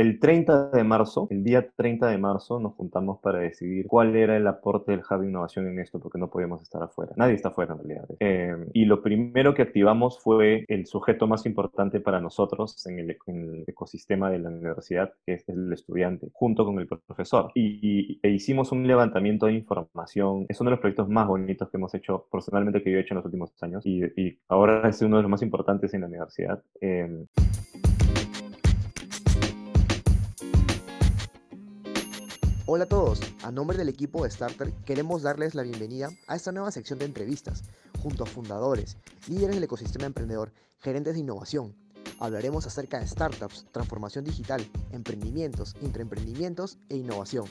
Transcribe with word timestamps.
el 0.00 0.18
30 0.18 0.70
de 0.70 0.82
marzo, 0.82 1.28
el 1.30 1.44
día 1.44 1.68
30 1.76 2.08
de 2.08 2.16
marzo, 2.16 2.58
nos 2.58 2.74
juntamos 2.74 3.20
para 3.20 3.38
decidir 3.40 3.86
cuál 3.86 4.16
era 4.16 4.34
el 4.34 4.46
aporte 4.46 4.92
del 4.92 5.00
Hub 5.00 5.20
de 5.20 5.28
Innovación 5.28 5.68
en 5.68 5.78
esto, 5.78 6.00
porque 6.00 6.18
no 6.18 6.30
podíamos 6.30 6.62
estar 6.62 6.82
afuera. 6.82 7.12
Nadie 7.16 7.34
está 7.34 7.48
afuera 7.48 7.74
en 7.74 7.78
realidad. 7.78 8.08
Eh, 8.18 8.56
y 8.72 8.86
lo 8.86 9.02
primero 9.02 9.52
que 9.52 9.60
activamos 9.60 10.18
fue 10.18 10.64
el 10.68 10.86
sujeto 10.86 11.26
más 11.26 11.44
importante 11.44 12.00
para 12.00 12.18
nosotros 12.18 12.86
en 12.86 12.98
el, 12.98 13.16
ecosistema 13.66 14.30
de 14.30 14.38
la 14.38 14.48
universidad, 14.48 15.12
que 15.26 15.34
es 15.34 15.48
el 15.50 15.70
estudiante, 15.72 16.28
junto 16.32 16.64
con 16.64 16.78
el 16.80 16.86
profesor. 16.86 17.52
Y, 17.54 18.18
e 18.22 18.30
hicimos 18.30 18.72
un 18.72 18.86
levantamiento 18.86 19.46
de 19.46 19.52
información. 19.52 20.46
Es 20.48 20.60
uno 20.62 20.70
de 20.70 20.76
los 20.76 20.80
proyectos 20.80 21.10
más 21.10 21.28
bonitos 21.28 21.68
que 21.68 21.76
hemos 21.76 21.94
hecho, 21.94 22.26
personalmente, 22.32 22.82
que 22.82 22.90
yo 22.90 22.96
he 22.96 23.00
hecho 23.02 23.12
en 23.12 23.16
los 23.16 23.26
últimos 23.26 23.52
años. 23.62 23.84
Y, 23.84 24.00
ahora 24.48 24.88
es 24.88 25.02
uno 25.02 25.18
de 25.18 25.22
los 25.22 25.30
más 25.30 25.42
importantes 25.42 25.92
en 25.92 26.00
la 26.00 26.06
universidad. 26.06 26.62
Eh, 26.80 27.26
Hola 32.72 32.84
a 32.84 32.88
todos, 32.88 33.20
a 33.42 33.50
nombre 33.50 33.76
del 33.76 33.88
equipo 33.88 34.22
de 34.22 34.30
Starter 34.30 34.72
queremos 34.86 35.22
darles 35.22 35.56
la 35.56 35.64
bienvenida 35.64 36.10
a 36.28 36.36
esta 36.36 36.52
nueva 36.52 36.70
sección 36.70 37.00
de 37.00 37.04
entrevistas, 37.04 37.64
junto 38.00 38.22
a 38.22 38.26
fundadores, 38.26 38.96
líderes 39.26 39.56
del 39.56 39.64
ecosistema 39.64 40.06
emprendedor, 40.06 40.52
gerentes 40.78 41.14
de 41.14 41.18
innovación. 41.18 41.74
Hablaremos 42.20 42.68
acerca 42.68 43.00
de 43.00 43.08
startups, 43.08 43.66
transformación 43.72 44.24
digital, 44.24 44.64
emprendimientos, 44.92 45.74
intraemprendimientos 45.82 46.78
e 46.88 46.94
innovación. 46.98 47.46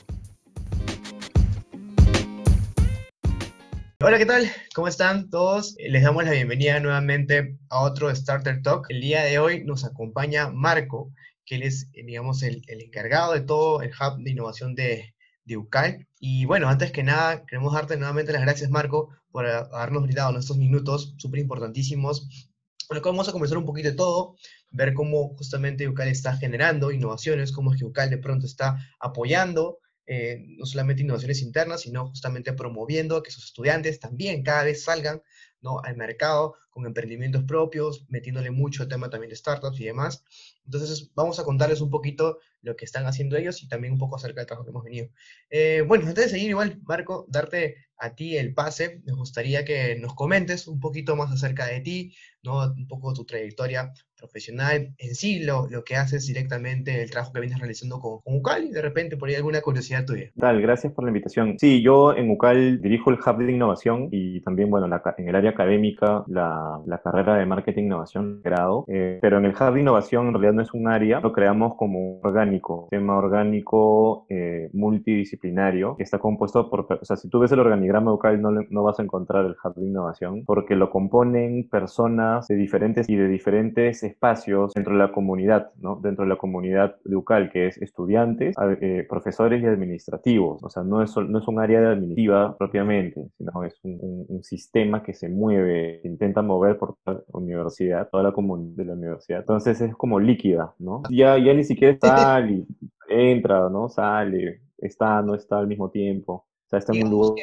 Hola, 4.02 4.16
¿qué 4.16 4.24
tal? 4.24 4.50
¿Cómo 4.74 4.88
están 4.88 5.28
todos? 5.28 5.76
Les 5.86 6.02
damos 6.02 6.24
la 6.24 6.30
bienvenida 6.30 6.80
nuevamente 6.80 7.58
a 7.68 7.82
otro 7.82 8.14
Starter 8.16 8.62
Talk. 8.62 8.86
El 8.88 9.02
día 9.02 9.22
de 9.24 9.38
hoy 9.38 9.64
nos 9.66 9.84
acompaña 9.84 10.48
Marco, 10.48 11.12
que 11.50 11.56
él 11.56 11.64
es, 11.64 11.88
eh, 11.94 12.04
digamos, 12.04 12.44
el, 12.44 12.62
encargado 12.68 13.32
de 13.32 13.40
todo 13.40 13.82
el 13.82 13.90
hub 13.90 14.22
de 14.22 14.30
innovación 14.30 14.76
de, 14.76 15.16
de 15.44 15.56
UCAL. 15.56 16.06
Y 16.20 16.44
bueno, 16.44 16.68
antes 16.68 16.92
que 16.92 17.02
nada, 17.02 17.44
queremos 17.44 17.74
darte 17.74 17.96
nuevamente 17.96 18.32
las 18.32 18.42
gracias, 18.42 18.70
Marco, 18.70 19.08
por 19.32 19.46
habernos 19.46 20.04
brindado 20.04 20.38
estos 20.38 20.56
minutos 20.58 21.12
súper 21.18 21.40
importantísimos. 21.40 22.48
Bueno, 22.88 23.02
vamos 23.04 23.28
a 23.28 23.32
comenzar 23.32 23.58
un 23.58 23.66
poquito 23.66 23.88
de 23.88 23.96
todo, 23.96 24.36
ver 24.70 24.94
cómo 24.94 25.34
justamente 25.36 25.88
UCAL 25.88 26.06
está 26.06 26.36
generando 26.36 26.92
innovaciones, 26.92 27.50
cómo 27.50 27.72
es 27.72 27.80
que 27.80 27.84
UCAL 27.84 28.10
de 28.10 28.18
pronto 28.18 28.46
está 28.46 28.78
apoyando 29.00 29.80
eh, 30.06 30.44
no 30.56 30.66
solamente 30.66 31.02
innovaciones 31.02 31.42
internas, 31.42 31.80
sino 31.80 32.08
justamente 32.10 32.52
promoviendo 32.52 33.24
que 33.24 33.32
sus 33.32 33.46
estudiantes 33.46 33.98
también 33.98 34.44
cada 34.44 34.62
vez 34.62 34.84
salgan 34.84 35.20
¿no? 35.62 35.80
al 35.80 35.96
mercado 35.96 36.54
con 36.70 36.86
emprendimientos 36.86 37.44
propios, 37.44 38.06
metiéndole 38.08 38.50
mucho 38.50 38.84
el 38.84 38.88
tema 38.88 39.10
también 39.10 39.30
de 39.30 39.36
startups 39.36 39.80
y 39.80 39.84
demás. 39.84 40.24
Entonces, 40.72 41.10
vamos 41.16 41.40
a 41.40 41.44
contarles 41.44 41.80
un 41.80 41.90
poquito 41.90 42.38
lo 42.62 42.76
que 42.76 42.84
están 42.84 43.06
haciendo 43.06 43.36
ellos 43.36 43.62
y 43.62 43.68
también 43.68 43.92
un 43.92 43.98
poco 43.98 44.16
acerca 44.16 44.40
del 44.40 44.46
trabajo 44.46 44.64
que 44.64 44.70
hemos 44.70 44.84
venido. 44.84 45.08
Eh, 45.50 45.82
bueno, 45.86 46.06
antes 46.06 46.24
de 46.24 46.30
seguir, 46.30 46.50
igual, 46.50 46.80
Marco, 46.84 47.26
darte 47.28 47.76
a 48.00 48.14
ti 48.14 48.36
el 48.36 48.54
pase, 48.54 49.02
me 49.04 49.12
gustaría 49.12 49.64
que 49.64 49.96
nos 49.96 50.14
comentes 50.14 50.66
un 50.66 50.80
poquito 50.80 51.16
más 51.16 51.30
acerca 51.30 51.66
de 51.66 51.80
ti, 51.80 52.14
¿no? 52.42 52.72
un 52.72 52.88
poco 52.88 53.12
tu 53.12 53.26
trayectoria 53.26 53.92
profesional 54.16 54.94
en 54.98 55.14
sí, 55.14 55.40
lo, 55.40 55.68
lo 55.68 55.84
que 55.84 55.96
haces 55.96 56.26
directamente, 56.26 57.02
el 57.02 57.10
trabajo 57.10 57.32
que 57.32 57.40
vienes 57.40 57.58
realizando 57.58 58.00
con, 58.00 58.20
con, 58.20 58.36
UCAL 58.36 58.64
y 58.64 58.70
de 58.70 58.82
repente 58.82 59.16
por 59.16 59.28
ahí 59.28 59.34
alguna 59.34 59.60
curiosidad 59.60 60.04
tuya. 60.06 60.30
Tal, 60.36 60.60
gracias 60.60 60.92
por 60.92 61.04
la 61.04 61.10
invitación. 61.10 61.56
Sí, 61.58 61.82
yo 61.82 62.14
en 62.14 62.30
UCAL 62.30 62.80
dirijo 62.80 63.10
el 63.10 63.18
Hub 63.18 63.38
de 63.38 63.52
Innovación 63.52 64.08
y 64.10 64.40
también, 64.40 64.70
bueno, 64.70 64.86
en 64.86 65.28
el 65.28 65.36
área 65.36 65.50
académica, 65.50 66.24
la, 66.28 66.80
la 66.86 67.02
carrera 67.02 67.36
de 67.36 67.46
Marketing 67.46 67.82
e 67.82 67.86
Innovación 67.86 68.40
grado, 68.42 68.84
eh, 68.88 69.18
pero 69.20 69.38
en 69.38 69.44
el 69.44 69.52
Hub 69.52 69.74
de 69.74 69.80
Innovación 69.80 70.28
en 70.28 70.34
realidad 70.34 70.52
no 70.54 70.62
es 70.62 70.72
un 70.72 70.88
área, 70.88 71.20
lo 71.20 71.32
creamos 71.32 71.74
como 71.76 71.98
un 71.98 72.22
orgánico, 72.50 72.88
tema 72.90 73.16
orgánico 73.16 74.26
eh, 74.28 74.70
multidisciplinario, 74.72 75.96
que 75.96 76.02
está 76.02 76.18
compuesto 76.18 76.68
por, 76.68 76.86
o 77.00 77.04
sea, 77.04 77.16
si 77.16 77.28
tú 77.28 77.38
ves 77.38 77.52
el 77.52 77.60
organigrama 77.60 78.12
UCAL 78.12 78.40
no, 78.40 78.50
no 78.50 78.82
vas 78.82 78.98
a 78.98 79.02
encontrar 79.02 79.46
el 79.46 79.56
Hub 79.62 79.74
de 79.74 79.86
Innovación, 79.86 80.44
porque 80.44 80.74
lo 80.74 80.90
componen 80.90 81.68
personas 81.68 82.48
de 82.48 82.56
diferentes 82.56 83.08
y 83.08 83.16
de 83.16 83.28
diferentes 83.28 84.02
espacios 84.02 84.72
dentro 84.74 84.94
de 84.94 84.98
la 84.98 85.12
comunidad, 85.12 85.70
¿no? 85.80 85.96
Dentro 85.96 86.24
de 86.24 86.30
la 86.30 86.36
comunidad 86.36 86.96
de 87.04 87.16
UCAL, 87.16 87.50
que 87.50 87.68
es 87.68 87.78
estudiantes, 87.78 88.56
eh, 88.80 89.06
profesores 89.08 89.62
y 89.62 89.66
administrativos. 89.66 90.62
O 90.62 90.70
sea, 90.70 90.82
no 90.82 91.02
es, 91.02 91.16
no 91.16 91.38
es 91.38 91.48
un 91.48 91.60
área 91.60 91.90
administrativa 91.90 92.56
propiamente, 92.56 93.28
sino 93.38 93.64
es 93.64 93.78
un, 93.82 94.26
un, 94.28 94.40
sistema 94.42 95.02
que 95.02 95.12
se 95.12 95.28
mueve, 95.28 96.00
intenta 96.02 96.40
mover 96.40 96.78
por 96.78 96.96
la 97.04 97.20
universidad, 97.32 98.08
toda 98.10 98.22
la 98.22 98.32
comunidad 98.32 98.76
de 98.76 98.84
la 98.86 98.94
universidad. 98.94 99.40
Entonces 99.40 99.80
es 99.80 99.94
como 99.94 100.18
líquida, 100.18 100.74
¿no? 100.78 101.02
Ya, 101.10 101.36
ya 101.38 101.52
ni 101.52 101.62
siquiera 101.64 101.92
está 101.92 102.39
y 102.48 102.66
entra, 103.08 103.68
¿no? 103.68 103.88
Sale, 103.88 104.62
está, 104.78 105.20
no 105.22 105.34
está 105.34 105.58
al 105.58 105.66
mismo 105.66 105.90
tiempo 105.90 106.46
sea, 106.70 106.78
está 106.78 106.92
en 106.94 107.04
un 107.04 107.10
lugar... 107.10 107.34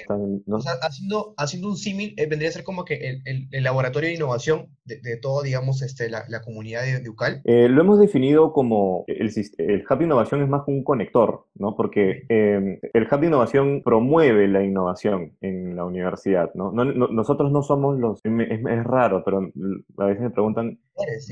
haciendo, 0.82 1.34
haciendo 1.38 1.70
un 1.70 1.76
símil, 1.76 2.14
eh, 2.18 2.28
vendría 2.28 2.50
a 2.50 2.54
ser 2.54 2.64
como 2.64 2.86
que 2.86 3.22
el, 3.26 3.48
el, 3.52 3.64
laboratorio 3.64 4.08
de 4.10 4.16
innovación 4.16 4.68
de, 4.86 5.02
de 5.02 5.18
todo, 5.18 5.44
digamos, 5.44 5.82
este, 5.82 6.10
la, 6.10 6.24
la 6.30 6.42
comunidad 6.42 6.84
de, 6.84 7.10
UCAL. 7.10 7.42
Eh, 7.44 7.68
lo 7.70 7.82
hemos 7.82 8.00
definido 8.00 8.54
como 8.54 9.04
el, 9.08 9.32
el 9.58 9.86
Hub 9.90 9.98
de 9.98 10.06
Innovación 10.06 10.42
es 10.42 10.50
más 10.50 10.64
como 10.64 10.78
un 10.78 10.84
conector, 10.84 11.46
¿no? 11.56 11.76
Porque 11.76 12.24
em, 12.30 12.80
el 12.94 13.08
Hub 13.12 13.20
de 13.20 13.28
Innovación 13.28 13.82
promueve 13.84 14.48
la 14.48 14.64
innovación 14.64 15.34
en 15.42 15.76
la 15.76 15.84
universidad, 15.84 16.52
¿no? 16.54 16.72
no, 16.72 16.86
nosotros 16.86 17.52
no 17.52 17.64
somos 17.64 18.00
los... 18.00 18.22
Es, 18.24 18.32
es, 18.50 18.84
raro, 18.84 19.24
pero 19.26 19.52
a 19.98 20.06
veces 20.06 20.24
me 20.24 20.30
preguntan... 20.30 20.80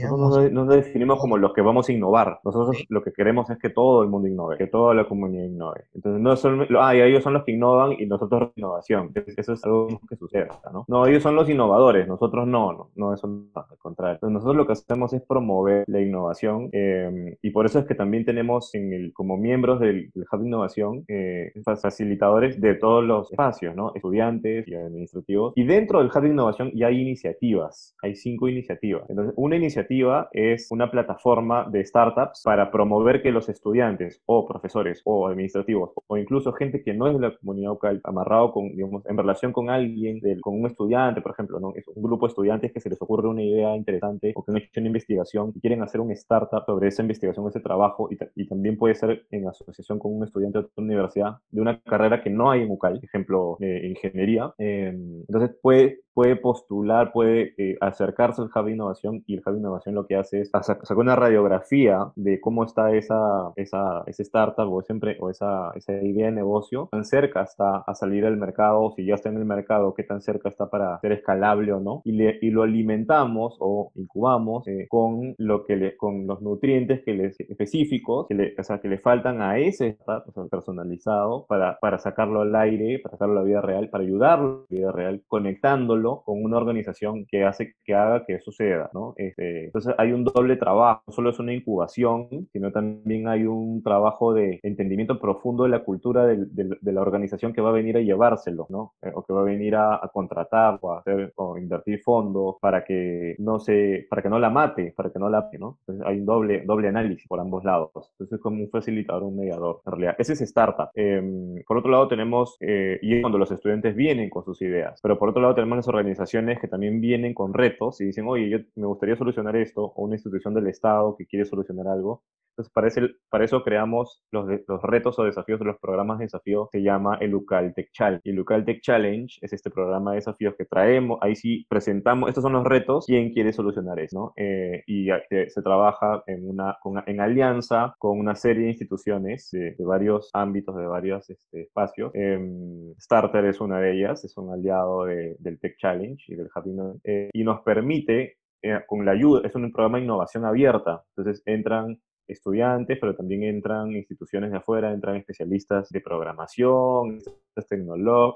Nosotros 0.03 0.51
nos, 0.51 0.67
definimos 0.67 1.19
como 1.19 1.37
los 1.37 1.53
que 1.53 1.61
vamos 1.61 1.89
a 1.89 1.93
innovar. 1.93 2.39
Nosotros 2.43 2.83
lo 2.89 3.03
que 3.03 3.11
queremos 3.11 3.49
es 3.49 3.57
que 3.57 3.69
todo 3.69 4.03
el 4.03 4.09
mundo 4.09 4.27
innove, 4.27 4.57
que 4.57 4.67
toda 4.67 4.93
la 4.93 5.07
comunidad 5.07 5.45
innove. 5.45 5.85
Entonces, 5.93 6.21
no 6.21 6.35
son... 6.35 6.67
Ah, 6.79 6.95
ellos 6.95 7.23
son 7.23 7.33
los 7.33 7.43
que 7.43 7.51
innovan 7.51 7.93
y 7.93 8.05
nosotros 8.05 8.51
innovación. 8.55 9.11
Eso 9.37 9.53
es 9.53 9.63
algo 9.63 9.99
que 10.07 10.15
sucede, 10.15 10.47
¿no? 10.71 10.85
No, 10.87 11.05
ellos 11.05 11.23
son 11.23 11.35
los 11.35 11.49
innovadores, 11.49 12.07
nosotros 12.07 12.47
no, 12.47 12.73
no, 12.73 12.91
no 12.95 13.13
eso 13.13 13.27
no, 13.27 13.45
al 13.55 13.77
contrario. 13.77 14.15
Entonces 14.15 14.33
nosotros 14.33 14.55
lo 14.55 14.67
que 14.67 14.73
hacemos 14.73 15.13
es 15.13 15.21
promover 15.21 15.85
la 15.87 16.01
innovación 16.01 16.69
eh, 16.71 17.37
y 17.41 17.49
por 17.51 17.65
eso 17.65 17.79
es 17.79 17.85
que 17.85 17.95
también 17.95 18.25
tenemos 18.25 18.73
en 18.75 18.93
el, 18.93 19.13
como 19.13 19.37
miembros 19.37 19.79
del, 19.79 20.11
Hub 20.15 20.39
de 20.39 20.47
Innovación 20.47 21.05
eh, 21.07 21.53
facilitadores 21.63 22.59
de 22.59 22.75
todos 22.75 23.03
los 23.03 23.31
espacios, 23.31 23.75
¿no? 23.75 23.91
Estudiantes 23.95 24.67
y 24.67 24.75
administrativos. 24.75 25.53
Y 25.55 25.65
dentro 25.65 25.99
del 25.99 26.09
Hub 26.09 26.21
de 26.21 26.29
Innovación 26.29 26.71
ya 26.73 26.87
hay 26.87 27.01
iniciativas, 27.01 27.95
hay 28.01 28.15
cinco 28.15 28.47
iniciativas. 28.47 29.09
Entonces, 29.09 29.33
una 29.37 29.54
iniciativa 29.55 30.29
es 30.31 30.67
una 30.71 30.89
plataforma 30.89 31.67
de 31.69 31.83
startups 31.85 32.41
para 32.43 32.71
promover 32.71 33.21
que 33.21 33.31
los 33.31 33.49
estudiantes 33.49 34.21
o 34.25 34.45
profesores 34.45 35.01
o 35.05 35.27
administrativos 35.27 35.91
o 36.07 36.17
incluso 36.17 36.53
gente 36.53 36.83
que 36.83 36.93
no 36.93 37.07
es 37.07 37.13
de 37.13 37.19
la 37.19 37.37
comunidad 37.37 37.73
amarrado 38.03 38.51
con, 38.51 38.69
digamos, 38.69 39.05
en 39.05 39.17
relación 39.17 39.51
con 39.51 39.69
alguien, 39.69 40.19
con 40.41 40.59
un 40.59 40.67
estudiante, 40.67 41.21
por 41.21 41.31
ejemplo, 41.31 41.59
¿no? 41.59 41.73
Es 41.75 41.87
un 41.87 42.03
grupo 42.03 42.25
de 42.25 42.31
estudiantes 42.31 42.71
que 42.71 42.79
se 42.79 42.89
les 42.89 43.01
ocurre 43.01 43.27
una 43.27 43.43
idea 43.43 43.75
interesante 43.75 44.33
o 44.35 44.43
que 44.43 44.51
han 44.51 44.57
hecho 44.57 44.79
una 44.79 44.87
investigación 44.87 45.51
y 45.55 45.59
quieren 45.59 45.81
hacer 45.83 46.01
un 46.01 46.11
startup 46.11 46.63
sobre 46.65 46.87
esa 46.87 47.01
investigación, 47.01 47.47
ese 47.47 47.59
trabajo, 47.59 48.09
y, 48.11 48.17
y 48.35 48.47
también 48.47 48.77
puede 48.77 48.95
ser 48.95 49.25
en 49.31 49.47
asociación 49.47 49.99
con 49.99 50.15
un 50.15 50.23
estudiante 50.23 50.59
de 50.59 50.65
otra 50.65 50.83
universidad 50.83 51.37
de 51.49 51.61
una 51.61 51.79
carrera 51.81 52.21
que 52.21 52.29
no 52.29 52.51
hay 52.51 52.61
en 52.61 52.71
UCAL, 52.71 52.99
ejemplo, 53.03 53.57
eh, 53.61 53.87
ingeniería. 53.87 54.53
Em, 54.57 55.23
entonces 55.27 55.57
puede 55.61 56.01
puede 56.15 56.37
postular, 56.37 57.11
puede 57.11 57.53
eh, 57.57 57.77
acercarse 57.81 58.41
al 58.41 58.47
Hub 58.47 58.65
de 58.65 58.71
Innovación 58.71 59.23
y 59.27 59.35
el 59.35 59.43
Hub 59.45 59.51
de 59.51 59.59
Innovación 59.59 59.95
lo 59.95 60.07
que 60.07 60.15
hace 60.15 60.41
es 60.41 60.49
sacar 60.49 60.97
una 60.97 61.15
radiografía 61.15 62.11
de 62.15 62.39
cómo 62.39 62.63
está 62.63 62.95
esa, 62.95 63.51
esa, 63.57 64.01
ese 64.07 64.23
startup 64.23 64.73
o, 64.73 64.81
siempre, 64.81 65.17
o 65.19 65.29
esa, 65.29 65.71
esa 65.75 65.91
idea 66.01 66.27
de 66.27 66.31
negocio, 66.31 66.87
tan 66.89 67.03
cerca 67.03 67.43
está 67.43 67.79
a 67.79 67.93
salir 67.95 68.25
al 68.25 68.37
mercado, 68.37 68.93
si 68.95 69.05
ya 69.05 69.15
está 69.15 69.27
en 69.27 69.37
el 69.37 69.45
mercado, 69.45 69.93
qué 69.93 70.03
tan 70.03 70.21
cerca 70.21 70.47
está 70.47 70.69
para 70.69 70.99
ser 71.01 71.11
escalable 71.11 71.73
o 71.73 71.81
no, 71.81 72.01
y, 72.05 72.13
le, 72.13 72.39
y 72.41 72.49
lo 72.49 72.63
alimentamos 72.63 73.57
o 73.59 73.91
incubamos 73.95 74.65
eh, 74.69 74.87
con, 74.89 75.35
lo 75.37 75.65
que 75.65 75.75
le, 75.75 75.97
con 75.97 76.27
los 76.27 76.41
nutrientes 76.41 77.03
que 77.03 77.13
les, 77.13 77.37
específicos 77.41 78.27
que 78.29 78.35
le, 78.35 78.55
o 78.57 78.63
sea, 78.63 78.79
que 78.79 78.87
le 78.87 78.99
faltan 78.99 79.41
a 79.41 79.59
ese 79.59 79.89
startup 79.89 80.29
o 80.29 80.31
sea, 80.31 80.45
personalizado 80.45 81.45
para, 81.45 81.77
para 81.81 81.99
sacarlo 81.99 82.39
al 82.39 82.55
aire, 82.55 82.99
para 82.99 83.17
sacarlo 83.17 83.39
a 83.39 83.41
la 83.41 83.47
vida 83.47 83.61
real, 83.61 83.89
para 83.89 84.05
ayudarlo 84.05 84.47
a 84.47 84.73
la 84.73 84.77
vida 84.77 84.91
real, 84.93 85.21
conectándolo 85.27 86.04
con 86.25 86.43
una 86.43 86.57
organización 86.57 87.25
que 87.25 87.43
hace 87.43 87.73
que 87.83 87.93
haga 87.93 88.25
que 88.25 88.39
suceda, 88.39 88.89
¿no? 88.93 89.13
Este, 89.17 89.65
entonces 89.65 89.93
hay 89.97 90.11
un 90.11 90.23
doble 90.23 90.57
trabajo, 90.57 91.01
no 91.07 91.13
solo 91.13 91.29
es 91.29 91.39
una 91.39 91.53
incubación, 91.53 92.47
sino 92.51 92.71
también 92.71 93.27
hay 93.27 93.45
un 93.45 93.81
trabajo 93.83 94.33
de 94.33 94.59
entendimiento 94.63 95.19
profundo 95.19 95.63
de 95.63 95.69
la 95.69 95.83
cultura 95.83 96.25
de, 96.25 96.77
la 96.81 97.01
organización 97.01 97.53
que 97.53 97.61
va 97.61 97.69
a 97.69 97.73
venir 97.73 97.97
a 97.97 98.01
llevárselo, 98.01 98.67
¿no? 98.69 98.93
Eh, 99.01 99.11
o 99.13 99.23
que 99.23 99.33
va 99.33 99.41
a 99.41 99.45
venir 99.45 99.75
a, 99.75 100.01
contratar 100.13 100.77
o 100.81 100.93
a 100.93 100.99
hacer 100.99 101.33
o 101.35 101.57
invertir 101.57 102.01
fondos 102.01 102.55
para 102.61 102.83
que 102.85 103.35
no 103.39 103.59
se, 103.59 104.07
para 104.09 104.21
que 104.21 104.29
no 104.29 104.39
la 104.39 104.49
mate, 104.49 104.93
para 104.95 105.11
que 105.11 105.19
no 105.19 105.29
la, 105.29 105.49
¿no? 105.59 105.77
Entonces 105.81 106.05
hay 106.05 106.19
un 106.19 106.25
doble, 106.25 106.63
doble 106.65 106.87
análisis 106.87 107.27
por 107.27 107.39
ambos 107.39 107.63
lados. 107.63 107.91
Entonces 107.95 108.33
es 108.33 108.41
como 108.41 108.61
un 108.61 108.69
facilitador, 108.69 109.23
un 109.23 109.37
mediador, 109.37 109.81
en 109.85 109.91
realidad. 109.91 110.15
Ese 110.17 110.33
es 110.33 110.41
startup. 110.41 110.89
Em, 110.95 111.55
por 111.67 111.77
otro 111.77 111.91
lado 111.91 112.07
tenemos, 112.07 112.57
eh, 112.59 112.99
y 113.01 113.15
es 113.15 113.21
cuando 113.21 113.37
los 113.37 113.51
estudiantes 113.51 113.95
vienen 113.95 114.29
con 114.29 114.43
sus 114.43 114.61
ideas, 114.61 114.99
pero 115.01 115.17
por 115.17 115.29
otro 115.29 115.41
lado 115.41 115.55
tenemos 115.55 115.77
organizaciones 115.95 116.59
que 116.59 116.67
también 116.67 117.01
vienen 117.01 117.33
con 117.33 117.53
retos 117.53 118.01
y 118.01 118.05
dicen, 118.05 118.25
oye, 118.27 118.49
yo 118.49 118.59
me 118.75 118.87
gustaría 118.87 119.15
solucionar 119.15 119.55
esto, 119.55 119.83
o 119.83 120.03
una 120.03 120.15
institución 120.15 120.53
del 120.53 120.67
Estado 120.67 121.15
que 121.17 121.25
quiere 121.25 121.45
solucionar 121.45 121.87
algo, 121.87 122.23
Entonces, 122.57 122.71
para, 122.73 122.89
para 123.29 123.45
eso 123.45 123.63
creamos 123.63 124.23
los, 124.31 124.45
los 124.67 124.81
retos 124.81 125.19
o 125.19 125.23
desafíos 125.23 125.59
de 125.59 125.65
los 125.65 125.77
programas 125.79 126.19
de 126.19 126.25
desafío, 126.25 126.69
se 126.71 126.81
llama 126.81 127.17
el 127.19 127.33
Tech 127.75 127.91
Challenge. 127.91 128.21
Y 128.23 128.31
el 128.31 128.65
Tech 128.65 128.81
Challenge 128.81 129.37
es 129.41 129.53
este 129.53 129.69
programa 129.69 130.11
de 130.11 130.17
desafíos 130.17 130.55
que 130.57 130.65
traemos, 130.65 131.19
ahí 131.21 131.35
sí 131.35 131.65
presentamos, 131.69 132.29
estos 132.29 132.43
son 132.43 132.53
los 132.53 132.63
retos, 132.63 133.05
quién 133.05 133.31
quiere 133.33 133.51
solucionar 133.51 133.99
eso, 133.99 134.19
¿no? 134.19 134.33
Eh, 134.37 134.83
y 134.87 135.07
se 135.29 135.61
trabaja 135.61 136.23
en, 136.27 136.49
una, 136.49 136.77
en 137.05 137.19
alianza 137.19 137.93
con 137.97 138.19
una 138.19 138.35
serie 138.35 138.63
de 138.63 138.69
instituciones 138.69 139.49
de, 139.51 139.75
varios 139.79 140.29
ámbitos, 140.33 140.75
de 140.75 140.87
varios 140.87 141.29
este, 141.29 141.63
espacios. 141.63 142.11
Em, 142.13 142.93
Starter 142.99 143.45
es 143.45 143.59
una 143.59 143.79
de 143.79 143.97
ellas, 143.97 144.23
es 144.23 144.37
un 144.37 144.51
aliado 144.51 145.05
del 145.05 145.59
Tech 145.59 145.75
Challenge 145.77 146.23
y 146.27 146.35
del 146.35 146.49
Happy 146.53 146.71
eh, 147.03 147.29
y 147.33 147.43
nos 147.43 147.61
permite, 147.61 148.37
eh, 148.61 148.79
con 148.87 149.05
la 149.05 149.11
ayuda, 149.11 149.41
es 149.45 149.55
un 149.55 149.71
programa 149.71 149.97
de 149.97 150.05
innovación 150.05 150.45
abierta, 150.45 151.03
entonces 151.15 151.43
entran 151.45 151.99
estudiantes, 152.27 152.97
pero 152.99 153.15
también 153.15 153.43
entran 153.43 153.91
instituciones 153.91 154.51
de 154.51 154.57
afuera, 154.57 154.91
entran 154.91 155.15
especialistas 155.15 155.89
de 155.89 156.01
programación, 156.01 157.19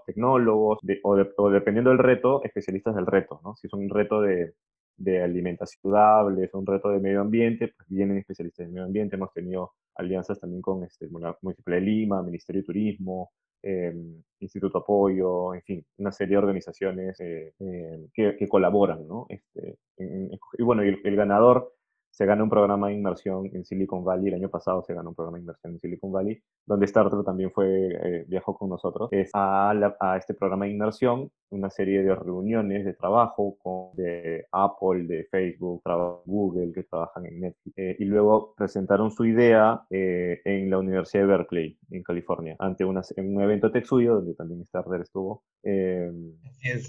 tecnólogos, 0.05 0.79
o, 1.03 1.49
dependiendo 1.49 1.89
del 1.89 1.99
reto, 1.99 2.43
especialistas 2.43 2.95
del 2.95 3.05
reto, 3.05 3.41
¿no? 3.43 3.55
Si 3.55 3.67
es 3.67 3.73
un 3.73 3.89
reto 3.89 4.21
de, 4.21 4.53
de 4.97 5.23
alimentación 5.23 5.81
saludable, 5.81 6.45
es 6.45 6.53
un 6.53 6.65
reto 6.65 6.89
de 6.89 6.99
medio 6.99 7.21
ambiente, 7.21 7.73
pues 7.75 7.87
vienen 7.89 8.17
especialistas 8.17 8.67
de 8.67 8.71
medio 8.71 8.85
ambiente, 8.85 9.15
hemos 9.15 9.33
tenido 9.33 9.73
alianzas 9.95 10.39
también 10.39 10.61
con 10.61 10.83
este, 10.83 11.05
el 11.05 11.11
Municipio 11.11 11.73
de 11.73 11.81
Lima, 11.81 12.21
Ministerio 12.21 12.61
de 12.61 12.65
Turismo, 12.65 13.31
em, 13.61 14.21
Instituto 14.39 14.77
Apoyo, 14.79 15.53
en 15.53 15.61
fin, 15.63 15.85
una 15.97 16.11
serie 16.11 16.33
de 16.33 16.37
organizaciones 16.37 17.19
eh, 17.19 17.53
em, 17.59 18.07
que, 18.13 18.47
colaboran, 18.47 19.07
¿no? 19.07 19.25
Este, 19.29 19.77
y 19.97 20.63
bueno, 20.63 20.81
el 20.83 21.15
ganador 21.15 21.73
se 22.19 22.25
gana 22.25 22.43
un 22.43 22.49
programa 22.49 22.89
de 22.89 22.95
inmersión 22.95 23.49
en 23.53 23.63
Silicon 23.63 24.03
Valley. 24.03 24.27
El 24.27 24.33
año 24.33 24.49
pasado 24.49 24.83
se 24.83 24.93
ganó 24.93 25.11
un 25.11 25.15
programa 25.15 25.37
de 25.37 25.43
inmersión 25.43 25.71
en 25.71 25.79
Silicon 25.79 26.11
Valley, 26.11 26.37
donde 26.65 26.85
Starter 26.85 27.23
también 27.23 27.49
fue, 27.49 27.87
eh, 27.93 28.25
viajó 28.27 28.57
con 28.57 28.69
nosotros. 28.69 29.07
Es 29.13 29.29
a, 29.33 29.71
a, 30.01 30.17
este 30.17 30.33
programa 30.33 30.65
de 30.65 30.71
inmersión, 30.71 31.31
una 31.49 31.69
serie 31.69 32.03
de 32.03 32.13
reuniones 32.13 32.83
de 32.83 32.93
trabajo 32.93 33.55
con 33.63 33.95
de 33.95 34.45
Apple, 34.51 35.03
de 35.03 35.29
Facebook, 35.31 35.81
Google, 36.25 36.73
que 36.73 36.83
trabajan 36.83 37.25
en 37.25 37.39
Netflix. 37.39 37.77
Eh, 37.77 37.95
y 37.99 38.03
luego 38.03 38.53
presentaron 38.53 39.11
su 39.11 39.23
idea 39.23 39.83
eh, 39.89 40.41
en 40.43 40.69
la 40.69 40.77
Universidad 40.77 41.23
de 41.23 41.27
Berkeley, 41.27 41.77
en 41.89 42.03
California, 42.03 42.57
ante 42.59 42.83
una, 42.83 43.01
en 43.15 43.33
un 43.33 43.41
evento 43.41 43.71
TechStudio, 43.71 44.15
donde 44.15 44.33
también 44.33 44.65
Starter 44.65 44.99
estuvo 44.99 45.43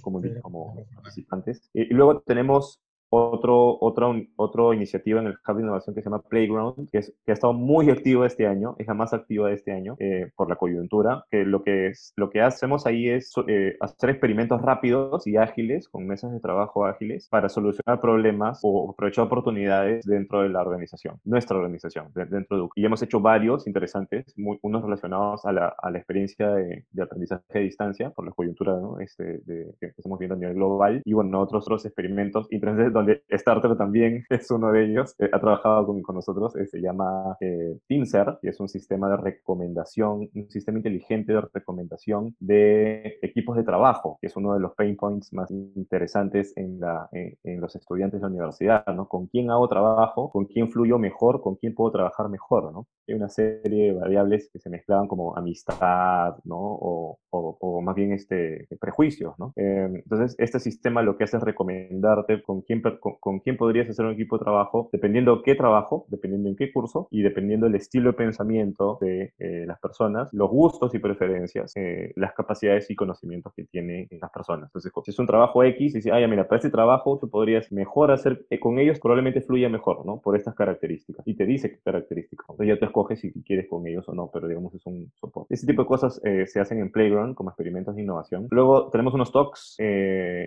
como, 0.02 0.20
como 0.42 0.74
participantes. 0.96 1.70
y 1.72 1.94
luego 1.94 2.20
tenemos 2.22 2.80
otro, 3.10 3.76
otra, 3.80 4.08
otra 4.36 4.74
iniciativa 4.74 5.20
en 5.20 5.26
el 5.26 5.34
Hub 5.46 5.56
de 5.56 5.62
Innovación 5.62 5.94
que 5.94 6.02
se 6.02 6.08
llama 6.08 6.22
Playground, 6.22 6.88
que, 6.90 6.98
es, 6.98 7.12
que 7.24 7.32
ha 7.32 7.34
estado 7.34 7.52
muy 7.52 7.90
activa 7.90 8.26
este 8.26 8.46
año, 8.46 8.76
es 8.78 8.86
la 8.86 8.94
más 8.94 9.12
activa 9.12 9.48
de 9.48 9.54
este 9.54 9.72
año 9.72 9.96
eh, 9.98 10.30
por 10.36 10.48
la 10.48 10.56
coyuntura, 10.56 11.24
que 11.30 11.44
lo 11.44 11.62
que, 11.62 11.88
es, 11.88 12.12
lo 12.16 12.30
que 12.30 12.40
hacemos 12.40 12.86
ahí 12.86 13.08
es 13.08 13.32
eh, 13.48 13.76
hacer 13.80 14.10
experimentos 14.10 14.62
rápidos 14.62 15.26
y 15.26 15.36
ágiles, 15.36 15.88
con 15.88 16.06
mesas 16.06 16.32
de 16.32 16.40
trabajo 16.40 16.86
ágiles, 16.86 17.28
para 17.28 17.48
solucionar 17.48 18.00
problemas 18.00 18.60
o 18.62 18.92
aprovechar 18.92 19.24
oportunidades 19.24 20.04
dentro 20.04 20.42
de 20.42 20.48
la 20.48 20.62
organización, 20.62 21.18
nuestra 21.24 21.56
organización, 21.56 22.12
dentro 22.14 22.56
de 22.56 22.68
Y 22.76 22.84
hemos 22.84 23.02
hecho 23.02 23.20
varios 23.20 23.66
interesantes, 23.66 24.32
muy, 24.36 24.58
unos 24.62 24.82
relacionados 24.82 25.44
a 25.44 25.52
la, 25.52 25.74
a 25.82 25.90
la 25.90 25.98
experiencia 25.98 26.50
de, 26.50 26.84
aprendizaje 27.02 27.42
a 27.54 27.58
distancia, 27.58 28.10
por 28.10 28.24
la 28.24 28.32
coyuntura 28.32 28.74
¿no? 28.74 29.00
este, 29.00 29.40
de, 29.44 29.74
que 29.80 29.86
estamos 29.86 30.18
viendo 30.18 30.36
a 30.36 30.38
nivel 30.38 30.54
global, 30.54 31.02
y 31.04 31.12
bueno, 31.12 31.40
otros, 31.40 31.64
otros 31.64 31.84
experimentos 31.86 32.46
interesantes 32.50 32.92
donde 33.00 33.22
Starter 33.30 33.76
también 33.76 34.24
es 34.30 34.50
uno 34.50 34.72
de 34.72 34.84
ellos, 34.84 35.14
eh, 35.18 35.28
ha 35.32 35.40
trabajado 35.40 35.86
con, 35.86 36.02
con 36.02 36.14
nosotros, 36.14 36.56
eh, 36.56 36.66
se 36.66 36.80
llama 36.80 37.36
eh, 37.40 37.78
Teamser, 37.88 38.38
y 38.42 38.48
es 38.48 38.60
un 38.60 38.68
sistema 38.68 39.08
de 39.10 39.16
recomendación, 39.16 40.28
un 40.34 40.50
sistema 40.50 40.78
inteligente 40.78 41.32
de 41.32 41.40
recomendación 41.40 42.34
de 42.38 43.18
equipos 43.22 43.56
de 43.56 43.64
trabajo, 43.64 44.18
que 44.20 44.28
es 44.28 44.36
uno 44.36 44.54
de 44.54 44.60
los 44.60 44.74
pain 44.74 44.96
points 44.96 45.32
más 45.32 45.50
interesantes 45.50 46.52
en, 46.56 46.80
la, 46.80 47.08
en, 47.12 47.60
los 47.60 47.74
estudiantes 47.76 48.20
de 48.20 48.26
la 48.26 48.30
universidad, 48.30 48.86
¿no? 48.94 49.08
¿Con 49.08 49.26
quién 49.26 49.50
hago 49.50 49.68
trabajo? 49.68 50.30
¿Con 50.30 50.46
quién 50.46 50.70
fluyo 50.70 50.98
mejor? 50.98 51.40
¿Con 51.40 51.56
quién 51.56 51.74
puedo 51.74 51.92
trabajar 51.92 52.28
mejor? 52.28 52.72
¿no? 52.72 52.86
Hay 53.08 53.14
una 53.14 53.28
serie 53.28 53.92
de 53.92 53.92
variables 53.92 54.50
que 54.52 54.58
se 54.58 54.70
mezclaban 54.70 55.08
como 55.08 55.36
amistad, 55.36 56.36
¿no? 56.44 56.58
O, 56.58 57.18
o, 57.30 57.82
más 57.82 57.94
bien 57.94 58.12
este, 58.12 58.66
prejuicios, 58.80 59.34
¿no? 59.38 59.52
entonces, 59.56 60.34
este 60.38 60.58
sistema 60.58 61.02
lo 61.02 61.16
que 61.16 61.24
hace 61.24 61.36
es 61.36 61.42
recomendarte 61.42 62.42
con 62.42 62.62
quién 62.62 62.82
con, 62.98 63.40
quién 63.40 63.56
podrías 63.56 63.88
hacer 63.88 64.04
un 64.04 64.12
equipo 64.12 64.38
de 64.38 64.44
trabajo, 64.44 64.88
dependiendo 64.92 65.42
qué 65.42 65.54
trabajo, 65.54 66.06
dependiendo 66.08 66.48
en 66.48 66.56
qué 66.56 66.72
curso 66.72 67.08
y 67.10 67.22
dependiendo 67.22 67.66
del 67.66 67.76
estilo 67.76 68.10
de 68.10 68.16
pensamiento 68.16 68.98
de 69.00 69.32
eh, 69.38 69.64
las 69.66 69.78
personas, 69.78 70.32
los 70.32 70.50
gustos 70.50 70.94
y 70.94 70.98
preferencias, 70.98 71.72
eh, 71.76 72.12
las 72.16 72.32
capacidades 72.32 72.90
y 72.90 72.96
conocimientos 72.96 73.52
que 73.54 73.64
tienen 73.64 74.08
las 74.10 74.30
personas. 74.30 74.68
Entonces, 74.68 74.92
si 75.04 75.10
es 75.10 75.18
un 75.18 75.26
trabajo 75.26 75.62
X, 75.62 75.94
y 75.94 75.98
dice, 75.98 76.10
ah, 76.12 76.26
mira, 76.26 76.46
para 76.46 76.58
este 76.58 76.70
trabajo 76.70 77.18
tú 77.18 77.28
podrías 77.28 77.70
mejor 77.72 78.10
hacer, 78.10 78.44
eh, 78.50 78.58
con 78.58 78.78
ellos 78.78 78.98
probablemente 79.00 79.40
fluya 79.40 79.68
mejor, 79.68 80.04
¿no? 80.04 80.20
Por 80.20 80.36
estas 80.36 80.54
características. 80.54 81.26
Y 81.26 81.34
te 81.34 81.46
dice 81.46 81.70
qué 81.70 81.78
características. 81.82 82.46
Entonces 82.50 82.74
ya 82.74 82.78
te 82.78 82.86
escoges 82.86 83.20
si 83.20 83.32
quieres 83.42 83.68
con 83.68 83.86
ellos 83.86 84.08
o 84.08 84.14
no, 84.14 84.30
pero 84.32 84.48
digamos 84.48 84.74
es 84.74 84.86
un 84.86 85.10
soporte. 85.20 85.54
Ese 85.54 85.66
tipo 85.66 85.82
de 85.82 85.88
cosas 85.88 86.20
se 86.46 86.60
hacen 86.60 86.78
en 86.78 86.90
Playground 86.90 87.34
como 87.34 87.50
experimentos 87.50 87.94
de 87.94 88.02
innovación. 88.02 88.48
Luego 88.50 88.90
tenemos 88.90 89.14
unos 89.14 89.32
talks. 89.32 89.76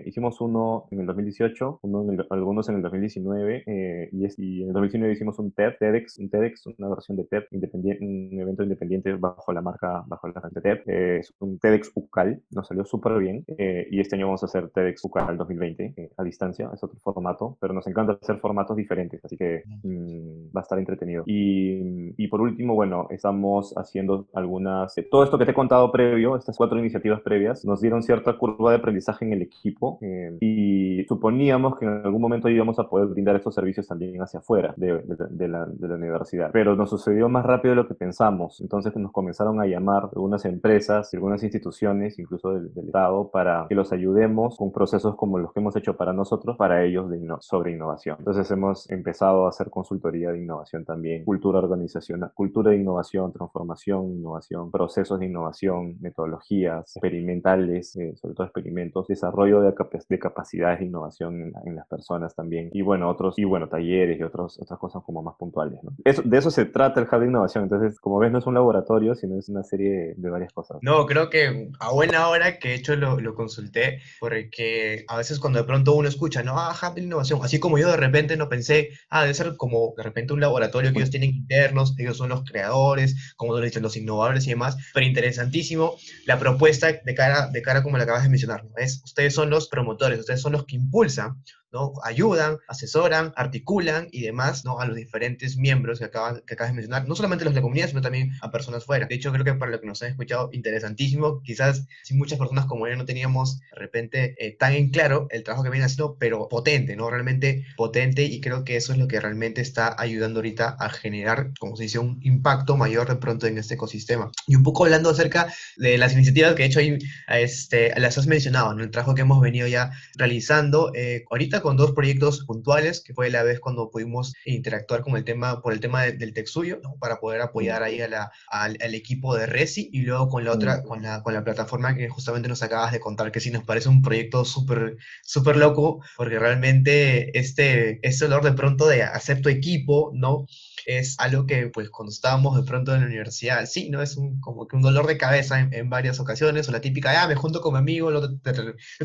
hicimos 0.05 0.39
uno 0.41 0.87
en 0.91 1.01
el 1.01 1.05
2018, 1.05 1.79
uno 1.81 2.03
en 2.03 2.19
el 2.19 2.25
algunos 2.33 2.67
en 2.69 2.75
el 2.75 2.81
2019 2.81 3.63
eh, 3.65 4.09
y, 4.11 4.61
en 4.61 4.67
el 4.67 4.73
2019 4.73 5.13
hicimos 5.13 5.39
un 5.39 5.51
TED, 5.51 5.73
TEDx, 5.79 6.19
un 6.19 6.29
TEDx, 6.29 6.67
una 6.77 6.89
versión 6.89 7.17
de 7.17 7.25
TED, 7.25 7.43
independiente, 7.51 8.03
un 8.05 8.39
evento 8.39 8.63
independiente 8.63 9.13
bajo 9.13 9.53
la 9.53 9.61
marca, 9.61 10.03
bajo 10.07 10.27
la 10.27 10.49
de 10.51 10.61
TED, 10.61 10.79
eh, 10.87 11.17
es 11.19 11.33
un 11.39 11.59
TEDx 11.59 11.91
UCAL, 11.95 12.41
nos 12.51 12.67
salió 12.67 12.85
súper 12.85 13.17
bien 13.19 13.45
eh, 13.57 13.87
y 13.89 13.99
este 13.99 14.15
año 14.15 14.27
vamos 14.27 14.43
a 14.43 14.47
hacer 14.47 14.69
TEDx 14.69 15.03
UCAL 15.05 15.37
2020 15.37 16.11
a 16.17 16.23
distancia, 16.23 16.69
es 16.73 16.83
otro 16.83 16.99
formato, 16.99 17.57
pero 17.59 17.73
nos 17.73 17.87
encanta 17.87 18.17
hacer 18.21 18.37
formatos 18.37 18.75
diferentes, 18.75 19.23
así 19.23 19.37
que 19.37 19.63
mm, 19.83 20.55
va 20.55 20.61
a 20.61 20.63
estar 20.63 20.79
entretenido. 20.79 21.23
Y, 21.25 22.13
y, 22.17 22.27
por 22.27 22.41
último, 22.41 22.75
bueno, 22.75 23.07
estamos 23.09 23.73
haciendo 23.77 24.27
algunas, 24.33 24.95
todo 25.09 25.23
esto 25.23 25.37
que 25.37 25.45
te 25.45 25.51
he 25.51 25.55
contado 25.55 25.91
previo, 25.91 26.35
estas 26.35 26.57
cuatro 26.57 26.79
iniciativas 26.79 27.21
previas, 27.21 27.63
nos 27.65 27.81
dieron 27.81 28.01
cierta 28.01 28.37
curva 28.37 28.71
de 28.71 28.77
aprendizaje 28.77 29.25
en 29.25 29.33
el 29.33 29.41
equipo 29.41 29.99
y 30.39 31.03
suponíamos 31.07 31.77
que 31.77 31.85
en 31.85 31.91
algún 32.05 32.22
momento 32.23 32.49
íbamos 32.49 32.79
a 32.79 32.89
poder 32.89 33.07
brindar 33.07 33.35
estos 33.35 33.55
servicios 33.55 33.87
también 33.87 34.21
hacia 34.21 34.39
afuera 34.39 34.73
de, 34.77 35.47
la, 35.47 35.67
universidad. 35.93 36.49
Pero 36.51 36.75
nos 36.75 36.89
sucedió 36.89 37.29
más 37.29 37.45
rápido 37.45 37.73
de 37.73 37.81
lo 37.81 37.87
que 37.87 37.93
pensamos. 37.93 38.59
Entonces 38.61 38.95
nos 38.95 39.11
comenzaron 39.11 39.61
a 39.61 39.67
llamar 39.67 40.09
algunas 40.15 40.45
empresas, 40.45 41.13
algunas 41.13 41.43
instituciones, 41.43 42.17
incluso 42.19 42.53
del, 42.53 42.71
Estado, 42.75 43.29
para 43.31 43.65
que 43.67 43.75
los 43.75 43.91
ayudemos 43.91 44.57
con 44.57 44.71
procesos 44.71 45.15
como 45.15 45.37
los 45.37 45.51
que 45.53 45.59
hemos 45.59 45.75
hecho 45.75 45.95
para 45.95 46.13
nosotros, 46.13 46.57
para 46.57 46.83
ellos 46.83 47.09
sobre 47.39 47.71
innovación. 47.71 48.17
Entonces 48.19 48.49
hemos 48.51 48.89
empezado 48.89 49.45
a 49.45 49.49
hacer 49.49 49.69
consultoría 49.69 50.31
de 50.31 50.39
innovación 50.39 50.85
también, 50.85 51.25
cultura 51.25 51.59
organizacional, 51.59 52.31
cultura 52.33 52.71
de 52.71 52.77
innovación, 52.77 53.31
transformación, 53.31 54.11
innovación, 54.11 54.71
procesos 54.71 55.19
de 55.19 55.25
innovación, 55.25 55.97
metodologías 55.99 56.95
experimentales, 56.95 57.95
eh, 57.95 58.15
sobre 58.15 58.35
todo 58.35 58.45
experimentos, 58.47 59.07
desarrollo 59.07 59.61
de, 59.61 59.73
de 60.09 60.19
capacidades 60.19 60.79
de 60.79 60.85
innovación 60.85 61.53
en 61.65 61.75
las 61.75 61.87
personas 61.87 62.12
también. 62.35 62.69
Y 62.73 62.81
bueno, 62.81 63.09
otros, 63.09 63.37
y 63.37 63.43
bueno, 63.43 63.67
talleres 63.67 64.19
y 64.19 64.23
otros, 64.23 64.59
otras 64.59 64.79
cosas 64.79 65.03
como 65.05 65.21
más 65.21 65.35
puntuales. 65.37 65.79
Eso, 66.03 66.21
de 66.23 66.37
eso 66.37 66.51
se 66.51 66.65
trata 66.65 67.01
el 67.01 67.07
Hub 67.11 67.19
de 67.19 67.27
Innovación. 67.27 67.63
Entonces, 67.63 67.99
como 67.99 68.19
ves, 68.19 68.31
no 68.31 68.39
es 68.39 68.45
un 68.45 68.53
laboratorio, 68.53 69.15
sino 69.15 69.37
es 69.37 69.49
una 69.49 69.63
serie 69.63 70.13
de 70.15 70.29
varias 70.29 70.53
cosas. 70.53 70.77
No, 70.81 71.05
creo 71.05 71.29
que 71.29 71.69
a 71.79 71.91
buena 71.91 72.27
hora 72.29 72.59
que 72.59 72.69
de 72.69 72.75
hecho 72.75 72.95
lo, 72.95 73.19
lo 73.19 73.35
consulté, 73.35 73.99
porque 74.19 75.05
a 75.07 75.17
veces 75.17 75.39
cuando 75.39 75.59
de 75.59 75.65
pronto 75.65 75.93
uno 75.93 76.07
escucha, 76.07 76.43
no, 76.43 76.57
ah, 76.57 76.75
Hub 76.81 76.95
de 76.95 77.01
Innovación, 77.01 77.39
así 77.43 77.59
como 77.59 77.77
yo 77.77 77.89
de 77.89 77.97
repente 77.97 78.37
no 78.37 78.49
pensé, 78.49 78.89
ah, 79.09 79.21
debe 79.21 79.33
ser 79.33 79.55
como 79.57 79.93
de 79.97 80.03
repente 80.03 80.33
un 80.33 80.39
laboratorio 80.39 80.91
que 80.91 80.99
ellos 80.99 81.09
tienen 81.09 81.31
internos, 81.31 81.95
ellos 81.97 82.17
son 82.17 82.29
los 82.29 82.43
creadores, 82.43 83.33
como 83.35 83.53
lo 83.53 83.59
dicen, 83.59 83.83
los 83.83 83.97
innovadores 83.97 84.45
y 84.47 84.51
demás, 84.51 84.77
pero 84.93 85.05
interesantísimo 85.05 85.95
la 86.25 86.39
propuesta 86.39 86.91
de 86.91 87.15
cara, 87.15 87.47
de 87.47 87.61
cara 87.61 87.83
como 87.83 87.97
la 87.97 88.03
acabas 88.03 88.23
de 88.23 88.29
mencionar, 88.29 88.63
¿no? 88.65 88.71
Es, 88.77 89.01
ustedes 89.03 89.33
son 89.33 89.49
los 89.49 89.67
promotores, 89.67 90.19
ustedes 90.19 90.41
son 90.41 90.53
los 90.53 90.65
que 90.65 90.75
impulsan 90.75 91.41
¿no? 91.73 91.93
Ayudan, 92.03 92.57
asesoran, 92.67 93.33
articulan 93.35 94.07
y 94.11 94.21
demás, 94.21 94.63
¿no? 94.63 94.79
A 94.79 94.85
los 94.85 94.95
diferentes 94.95 95.57
miembros 95.57 95.99
que 95.99 96.05
acabas, 96.05 96.41
que 96.45 96.53
acabas 96.53 96.71
de 96.71 96.75
mencionar, 96.75 97.07
no 97.07 97.15
solamente 97.15 97.43
los 97.43 97.53
de 97.53 97.59
la 97.59 97.63
comunidad, 97.63 97.89
sino 97.89 98.01
también 98.01 98.31
a 98.41 98.51
personas 98.51 98.85
fuera. 98.85 99.07
De 99.07 99.15
hecho, 99.15 99.31
creo 99.31 99.43
que 99.43 99.53
para 99.53 99.71
lo 99.71 99.81
que 99.81 99.87
nos 99.87 100.01
han 100.03 100.11
escuchado, 100.11 100.49
interesantísimo. 100.53 101.41
Quizás 101.41 101.85
si 102.03 102.13
muchas 102.13 102.39
personas 102.39 102.65
como 102.65 102.87
yo 102.87 102.95
no 102.95 103.05
teníamos 103.05 103.59
de 103.59 103.79
repente 103.79 104.35
eh, 104.37 104.55
tan 104.57 104.73
en 104.73 104.89
claro 104.89 105.27
el 105.31 105.43
trabajo 105.43 105.63
que 105.63 105.69
viene 105.69 105.85
haciendo, 105.85 106.17
pero 106.19 106.47
potente, 106.47 106.95
¿no? 106.95 107.09
Realmente 107.09 107.65
potente 107.75 108.23
y 108.23 108.39
creo 108.39 108.63
que 108.63 108.75
eso 108.75 108.93
es 108.93 108.99
lo 108.99 109.07
que 109.07 109.19
realmente 109.19 109.61
está 109.61 109.95
ayudando 109.97 110.39
ahorita 110.39 110.75
a 110.79 110.89
generar, 110.89 111.51
como 111.59 111.75
se 111.75 111.83
dice, 111.83 111.99
un 111.99 112.19
impacto 112.21 112.77
mayor 112.77 113.07
de 113.07 113.15
pronto 113.15 113.47
en 113.47 113.57
este 113.57 113.75
ecosistema. 113.75 114.31
Y 114.47 114.55
un 114.55 114.63
poco 114.63 114.85
hablando 114.85 115.09
acerca 115.09 115.53
de 115.77 115.97
las 115.97 116.13
iniciativas 116.13 116.53
que 116.53 116.63
de 116.63 116.69
hecho 116.69 116.79
ahí, 116.79 116.97
este, 117.27 117.99
las 117.99 118.17
has 118.17 118.27
mencionado, 118.27 118.73
¿no? 118.73 118.83
El 118.83 118.91
trabajo 118.91 119.15
que 119.15 119.21
hemos 119.21 119.41
venido 119.41 119.67
ya 119.67 119.91
realizando. 120.15 120.91
Eh, 120.93 121.25
ahorita 121.29 121.61
con 121.63 121.77
dos 121.77 121.93
proyectos 121.93 122.43
puntuales, 122.45 123.01
que 123.01 123.13
fue 123.13 123.31
la 123.31 123.41
vez 123.41 123.59
cuando 123.59 123.89
pudimos 123.89 124.33
interactuar 124.45 125.01
con 125.01 125.15
el 125.15 125.23
tema, 125.23 125.61
por 125.61 125.73
el 125.73 125.79
tema 125.79 126.03
del 126.03 126.33
TechSuyo, 126.33 126.79
para 126.99 127.19
poder 127.19 127.41
apoyar 127.41 127.81
ahí 127.81 128.01
a 128.01 128.07
la, 128.07 128.31
al, 128.49 128.77
equipo 128.93 129.35
de 129.35 129.47
Resi, 129.47 129.89
y 129.91 130.01
luego 130.01 130.29
con 130.29 130.43
la 130.43 130.51
otra, 130.51 130.83
con 130.83 131.01
la, 131.01 131.23
con 131.23 131.33
la 131.33 131.43
plataforma 131.43 131.95
que 131.95 132.09
justamente 132.09 132.49
nos 132.49 132.61
acabas 132.61 132.91
de 132.91 132.99
contar, 132.99 133.31
que 133.31 133.39
sí 133.39 133.49
nos 133.49 133.63
parece 133.63 133.89
un 133.89 134.01
proyecto 134.01 134.45
súper, 134.45 134.97
súper 135.23 135.57
loco, 135.57 136.03
porque 136.17 136.37
realmente 136.37 137.37
este, 137.37 138.05
este 138.07 138.25
olor 138.25 138.43
de 138.43 138.53
pronto 138.53 138.85
de 138.85 139.03
hacer 139.03 139.41
tu 139.41 139.49
equipo, 139.49 140.11
¿no? 140.13 140.45
Es 140.85 141.15
algo 141.19 141.45
que, 141.45 141.67
pues, 141.67 141.89
cuando 141.89 142.11
estábamos 142.11 142.55
de 142.55 142.63
pronto 142.63 142.93
en 142.93 143.01
la 143.01 143.07
universidad, 143.07 143.65
sí, 143.65 143.89
¿no? 143.89 144.01
Es 144.01 144.17
un, 144.17 144.39
como 144.39 144.67
que 144.67 144.75
un 144.75 144.81
dolor 144.81 145.07
de 145.07 145.17
cabeza 145.17 145.59
en, 145.59 145.89
varias 145.89 146.19
ocasiones, 146.19 146.67
o 146.67 146.71
la 146.71 146.81
típica, 146.81 147.21
ah, 147.21 147.27
me 147.27 147.35
junto 147.35 147.61
con 147.61 147.73
mi 147.73 147.79
amigo, 147.79 148.09
lo, 148.11 148.37
te, 148.39 148.53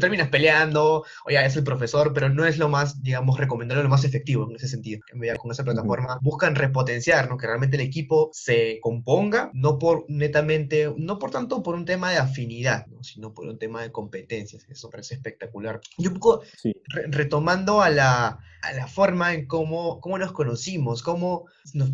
terminas 0.00 0.28
peleando, 0.28 1.04
o 1.26 1.30
ya 1.30 1.44
es 1.44 1.56
el 1.56 1.64
profesor, 1.64 2.12
pero 2.12 2.28
no 2.28 2.44
es 2.44 2.58
lo 2.58 2.68
más, 2.68 3.02
digamos, 3.02 3.38
recomendable, 3.38 3.82
lo 3.82 3.88
más 3.88 4.04
efectivo 4.04 4.48
en 4.48 4.56
ese 4.56 4.68
sentido. 4.68 5.00
Con 5.38 5.50
esa 5.50 5.64
plataforma 5.64 6.18
buscan 6.22 6.54
repotenciar, 6.54 7.28
¿no? 7.28 7.36
Que 7.36 7.46
realmente 7.46 7.76
el 7.76 7.82
equipo 7.82 8.30
se 8.32 8.78
componga, 8.80 9.50
no 9.54 9.78
por 9.78 10.04
netamente, 10.08 10.92
no 10.96 11.18
por 11.18 11.30
tanto 11.30 11.62
por 11.62 11.74
un 11.74 11.84
tema 11.84 12.10
de 12.10 12.18
afinidad, 12.18 12.86
¿no? 12.86 13.02
Sino 13.02 13.34
por 13.34 13.46
un 13.46 13.58
tema 13.58 13.82
de 13.82 13.92
competencias. 13.92 14.66
Eso 14.68 14.90
parece 14.90 15.14
espectacular. 15.14 15.80
Y 15.96 16.06
un 16.06 16.14
poco 16.14 16.42
retomando 16.88 17.82
a 17.82 17.90
la, 17.90 18.38
a 18.62 18.72
la 18.72 18.86
forma 18.86 19.34
en 19.34 19.46
cómo, 19.46 20.00
cómo 20.00 20.18
nos 20.18 20.32
conocimos, 20.32 21.02
cómo 21.02 21.44
nos, 21.74 21.92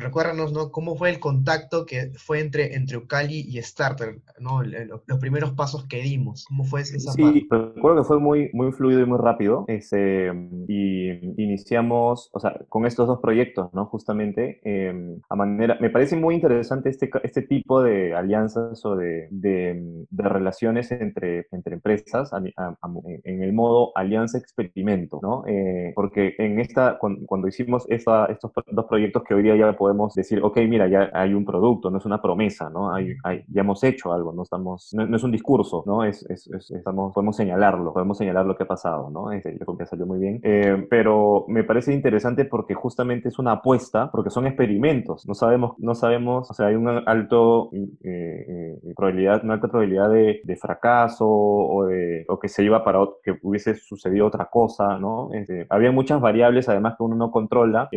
recuérdanos, 0.00 0.52
¿no? 0.52 0.70
¿Cómo 0.70 0.96
fue 0.96 1.10
el 1.10 1.20
contacto 1.20 1.84
que 1.84 2.10
fue 2.16 2.40
entre, 2.40 2.74
entre 2.74 2.96
Ucali 2.96 3.40
y 3.40 3.60
Starter, 3.62 4.20
¿no? 4.38 4.62
Los, 4.62 5.02
primeros 5.20 5.52
pasos 5.52 5.86
que 5.86 6.00
dimos, 6.02 6.44
¿cómo 6.46 6.64
fue 6.64 6.82
esa 6.82 6.98
sí, 7.12 7.48
recuerdo 7.50 8.02
que 8.02 8.06
fue 8.06 8.20
muy, 8.20 8.50
muy 8.52 8.70
fluido 8.72 9.00
y 9.00 9.06
muy 9.06 9.18
rápido, 9.18 9.64
ese, 9.66 10.30
y 10.68 11.10
iniciamos, 11.42 12.30
o 12.32 12.40
sea, 12.40 12.60
con 12.68 12.86
estos 12.86 13.08
dos 13.08 13.20
proyectos, 13.20 13.72
¿no? 13.72 13.86
Justamente, 13.86 14.60
em, 14.64 15.20
a 15.28 15.36
manera, 15.36 15.76
me 15.80 15.90
parece 15.90 16.16
muy 16.16 16.34
interesante 16.34 16.90
este, 16.90 17.10
este 17.22 17.42
tipo 17.42 17.82
de 17.82 18.14
alianzas 18.14 18.84
o 18.84 18.96
de, 18.96 19.28
de, 19.30 20.06
relaciones 20.10 20.90
entre, 20.92 21.46
entre 21.50 21.74
empresas 21.74 22.30
en 22.32 23.42
el 23.42 23.52
modo 23.52 23.92
alianza-experimento, 24.36 25.20
¿no? 25.22 25.44
Eh, 25.46 25.92
porque 25.94 26.34
en 26.38 26.60
esta, 26.60 26.98
cuando, 26.98 27.48
hicimos 27.48 27.84
esta, 27.88 28.26
estos 28.26 28.52
dos 28.70 28.86
proyectos, 28.86 29.22
que 29.24 29.34
hoy 29.34 29.42
día 29.42 29.56
ya 29.56 29.72
podemos 29.76 30.14
decir, 30.14 30.40
ok, 30.42 30.58
mira, 30.68 30.88
ya 30.88 31.10
hay 31.12 31.34
un 31.34 31.44
producto, 31.44 31.90
no 31.90 31.98
es 31.98 32.04
una 32.04 32.20
promesa, 32.20 32.70
¿no? 32.70 32.94
Hay, 32.94 33.14
ya 33.48 33.60
hemos 33.60 33.82
hecho 33.84 34.12
algo, 34.12 34.32
no, 34.32 34.42
estamos, 34.42 34.90
no, 34.92 35.16
es 35.16 35.22
un 35.22 35.32
discurso, 35.32 35.82
¿no? 35.86 36.04
Es, 36.04 36.24
es, 36.28 36.48
estamos, 36.70 37.12
podemos 37.12 37.36
señalarlo, 37.36 37.92
podemos 37.92 38.18
señalar 38.18 38.46
lo 38.46 38.56
que 38.56 38.64
ha 38.64 38.68
pasado, 38.68 39.10
¿no? 39.10 39.32
Este, 39.32 39.52
yo 39.52 39.64
creo 39.64 39.78
que 39.78 39.86
salió 39.86 40.06
muy 40.06 40.18
bien. 40.18 40.40
Eh, 40.42 40.86
pero 40.88 41.44
me 41.48 41.64
parece 41.64 41.92
interesante 41.92 42.44
porque 42.44 42.74
justamente 42.74 43.28
es 43.28 43.38
una 43.38 43.52
apuesta, 43.52 44.10
porque 44.10 44.30
son 44.30 44.46
experimentos, 44.46 45.26
no 45.26 45.34
sabemos, 45.34 45.72
no 45.78 45.94
sabemos, 45.94 46.50
o 46.50 46.54
sea, 46.54 46.66
hay 46.66 46.74
una 46.74 46.98
alto, 46.98 47.70
eh, 48.02 48.78
probabilidad, 48.96 49.44
una 49.44 49.54
alta 49.54 49.68
probabilidad 49.68 50.10
de, 50.10 50.40
de 50.42 50.56
fracaso 50.56 51.26
o, 51.26 51.86
de, 51.86 52.24
o 52.28 52.38
que 52.38 52.48
se 52.48 52.64
iba 52.64 52.84
para 52.84 53.00
que 53.22 53.38
hubiese 53.42 53.74
sucedido 53.74 54.15
otra 54.20 54.46
cosa, 54.46 54.98
¿no? 54.98 55.30
Este, 55.32 55.66
había 55.70 55.92
muchas 55.92 56.20
variables 56.20 56.68
además 56.68 56.94
que 56.96 57.04
uno 57.04 57.16
no 57.16 57.30
controla, 57.30 57.88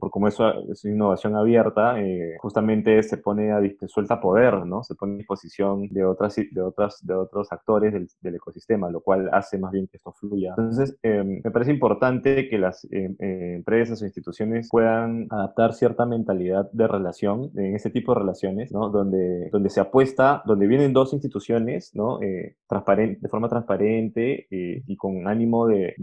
por 0.00 0.10
como 0.10 0.28
eso 0.28 0.70
es 0.70 0.84
innovación 0.84 1.36
abierta, 1.36 2.00
eh, 2.00 2.36
justamente 2.38 3.02
se 3.02 3.18
pone 3.18 3.52
a 3.52 3.60
suelta 3.86 4.20
poder, 4.20 4.66
¿no? 4.66 4.82
Se 4.82 4.94
pone 4.94 5.14
a 5.14 5.16
disposición 5.18 5.88
de 5.88 6.04
otras, 6.04 6.36
de 6.36 6.60
otras, 6.60 7.04
de 7.04 7.14
otros 7.14 7.52
actores 7.52 7.92
del, 7.92 8.08
del 8.20 8.34
ecosistema, 8.36 8.90
lo 8.90 9.00
cual 9.00 9.28
hace 9.32 9.58
más 9.58 9.72
bien 9.72 9.88
que 9.88 9.96
esto 9.96 10.12
fluya. 10.12 10.54
Entonces, 10.56 10.98
em, 11.02 11.40
me 11.42 11.50
parece 11.50 11.72
importante 11.72 12.48
que 12.48 12.58
las 12.58 12.86
em, 12.90 13.16
eh, 13.18 13.54
empresas 13.56 14.02
o 14.02 14.04
instituciones 14.04 14.68
puedan 14.70 15.26
adaptar 15.30 15.74
cierta 15.74 16.06
mentalidad 16.06 16.70
de 16.72 16.86
relación 16.86 17.50
en 17.56 17.74
ese 17.74 17.90
tipo 17.90 18.12
de 18.14 18.20
relaciones, 18.20 18.72
¿no? 18.72 18.90
Donde, 18.90 19.48
donde 19.50 19.70
se 19.70 19.80
apuesta, 19.80 20.42
donde 20.46 20.66
vienen 20.66 20.92
dos 20.92 21.12
instituciones, 21.12 21.94
¿no? 21.94 22.20
Eh, 22.22 22.56
transparente, 22.68 23.18
de 23.20 23.28
forma 23.28 23.48
transparente 23.48 24.46
y 24.50 24.96
con 24.96 25.26
ánimo 25.28 25.61
de, 25.66 25.94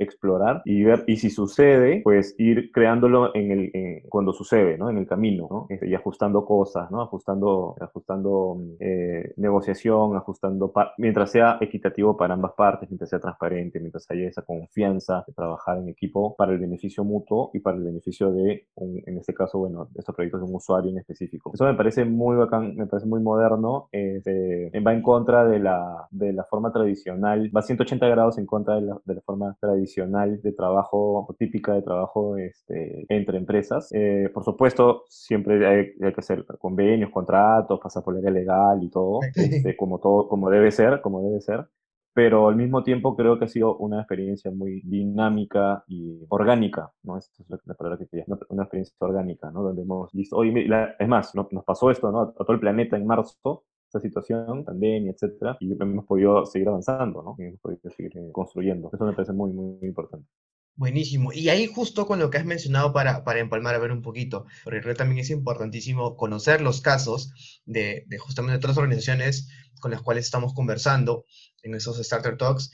explorar 0.00 0.62
y 0.64 0.84
ver, 0.84 1.04
y 1.06 1.16
si 1.16 1.30
sucede, 1.30 2.00
pues 2.02 2.34
ir 2.38 2.70
creándolo 2.72 3.34
en 3.34 3.50
el, 3.50 4.02
cuando 4.08 4.32
sucede, 4.32 4.78
¿no? 4.78 4.90
En 4.90 4.98
el 4.98 5.06
camino, 5.06 5.48
¿no? 5.50 5.66
Este, 5.68 5.88
y 5.88 5.94
ajustando 5.94 6.44
cosas, 6.44 6.90
¿no? 6.90 7.02
Ajustando, 7.02 7.76
ajustando 7.80 8.58
eh, 8.80 9.32
negociación, 9.36 10.16
ajustando, 10.16 10.72
mientras 10.98 11.30
sea 11.30 11.58
equitativo 11.60 12.16
para 12.16 12.34
ambas 12.34 12.52
partes, 12.52 12.88
mientras 12.90 13.10
sea 13.10 13.20
transparente, 13.20 13.80
mientras 13.80 14.10
haya 14.10 14.28
esa 14.28 14.42
confianza 14.42 15.24
de 15.26 15.32
trabajar 15.32 15.78
en 15.78 15.88
equipo 15.88 16.34
para 16.36 16.52
el 16.52 16.58
beneficio 16.58 17.04
mutuo 17.04 17.50
y 17.54 17.60
para 17.60 17.76
el 17.76 17.84
beneficio 17.84 18.32
de, 18.32 18.66
en 18.76 19.18
este 19.18 19.34
caso, 19.34 19.58
bueno, 19.58 19.88
estos 19.94 20.14
proyectos 20.14 20.40
de 20.40 20.46
un 20.46 20.54
usuario 20.54 20.90
en 20.90 20.98
específico. 20.98 21.50
Eso 21.54 21.64
me 21.64 21.74
parece 21.74 22.04
muy 22.04 22.36
bacán, 22.36 22.76
me 22.76 22.86
parece 22.86 23.06
muy 23.06 23.20
moderno, 23.20 23.88
este, 23.92 24.70
va 24.80 24.92
en 24.92 25.02
contra 25.02 25.44
de 25.44 25.58
la, 25.58 26.06
de 26.10 26.32
la 26.32 26.44
forma 26.44 26.72
tradicional, 26.72 27.50
va 27.54 27.62
180 27.62 28.06
grados 28.08 28.38
en 28.38 28.46
contra 28.46 28.76
de 28.76 28.82
la, 28.82 29.00
de 29.08 29.16
la 29.16 29.20
forma 29.22 29.56
tradicional 29.60 30.40
de 30.40 30.52
trabajo, 30.52 31.26
típica 31.38 31.74
de 31.74 31.82
trabajo 31.82 32.36
este, 32.36 33.06
entre 33.08 33.38
empresas 33.38 33.88
eh, 33.92 34.30
por 34.32 34.44
supuesto, 34.44 35.04
siempre 35.08 35.66
hay, 35.66 35.94
que 35.94 36.20
hacer 36.20 36.44
convenios, 36.58 37.10
contratos, 37.10 37.80
pasar 37.80 38.02
por 38.02 38.20
la 38.20 38.30
legal 38.30 38.82
y 38.82 38.90
todo, 38.90 39.20
este, 39.34 39.76
como 39.76 39.98
todo, 39.98 40.28
como 40.28 40.50
debe 40.50 40.70
ser, 40.70 41.00
como 41.00 41.22
debe 41.22 41.40
ser. 41.40 41.66
Pero 42.14 42.48
al 42.48 42.56
mismo 42.56 42.82
tiempo 42.82 43.14
creo 43.14 43.38
que 43.38 43.44
ha 43.44 43.48
sido 43.48 43.76
una 43.76 44.00
experiencia 44.00 44.50
muy 44.50 44.80
dinámica 44.82 45.84
y 45.86 46.24
orgánica, 46.28 46.90
¿no? 47.04 47.16
Esa 47.16 47.30
es 47.38 47.60
la 47.64 47.74
palabra 47.74 47.98
que 47.98 48.08
quería, 48.08 48.24
una 48.48 48.64
experiencia 48.64 48.96
orgánica, 48.98 49.50
¿no? 49.52 49.62
Donde 49.62 49.82
hemos 49.82 50.12
visto, 50.12 50.36
oye, 50.36 50.66
es 50.98 51.08
más, 51.08 51.32
nos 51.34 51.64
pasó 51.64 51.90
esto, 51.90 52.10
¿no? 52.10 52.20
A 52.22 52.32
todo 52.32 52.52
el 52.52 52.60
planeta 52.60 52.96
en 52.96 53.06
marzo, 53.06 53.64
esta 53.88 54.00
situación, 54.00 54.64
pandemia, 54.64 55.12
etcétera, 55.12 55.56
y 55.60 55.72
hemos 55.72 56.04
podido 56.04 56.44
seguir 56.44 56.68
avanzando, 56.68 57.22
¿no? 57.22 57.34
Y 57.38 57.48
hemos 57.48 57.60
podido 57.60 57.90
seguir 57.90 58.16
eh, 58.18 58.30
construyendo. 58.32 58.90
Eso 58.92 59.04
me 59.04 59.14
parece 59.14 59.32
muy, 59.32 59.50
muy 59.50 59.78
importante. 59.82 60.28
Buenísimo. 60.76 61.32
Y 61.32 61.48
ahí 61.48 61.66
justo 61.66 62.06
con 62.06 62.18
lo 62.18 62.30
que 62.30 62.38
has 62.38 62.44
mencionado 62.44 62.92
para, 62.92 63.24
para 63.24 63.40
empalmar 63.40 63.74
a 63.74 63.78
ver 63.78 63.90
un 63.90 64.02
poquito, 64.02 64.44
porque 64.62 64.80
creo 64.80 64.94
que 64.94 64.98
también 64.98 65.18
es 65.20 65.30
importantísimo 65.30 66.16
conocer 66.16 66.60
los 66.60 66.80
casos 66.82 67.62
de, 67.64 68.04
de 68.06 68.18
justamente 68.18 68.58
otras 68.58 68.76
organizaciones 68.76 69.48
con 69.80 69.90
las 69.90 70.02
cuales 70.02 70.26
estamos 70.26 70.52
conversando 70.54 71.24
en 71.62 71.74
esos 71.74 71.96
Starter 71.96 72.36
Talks, 72.36 72.70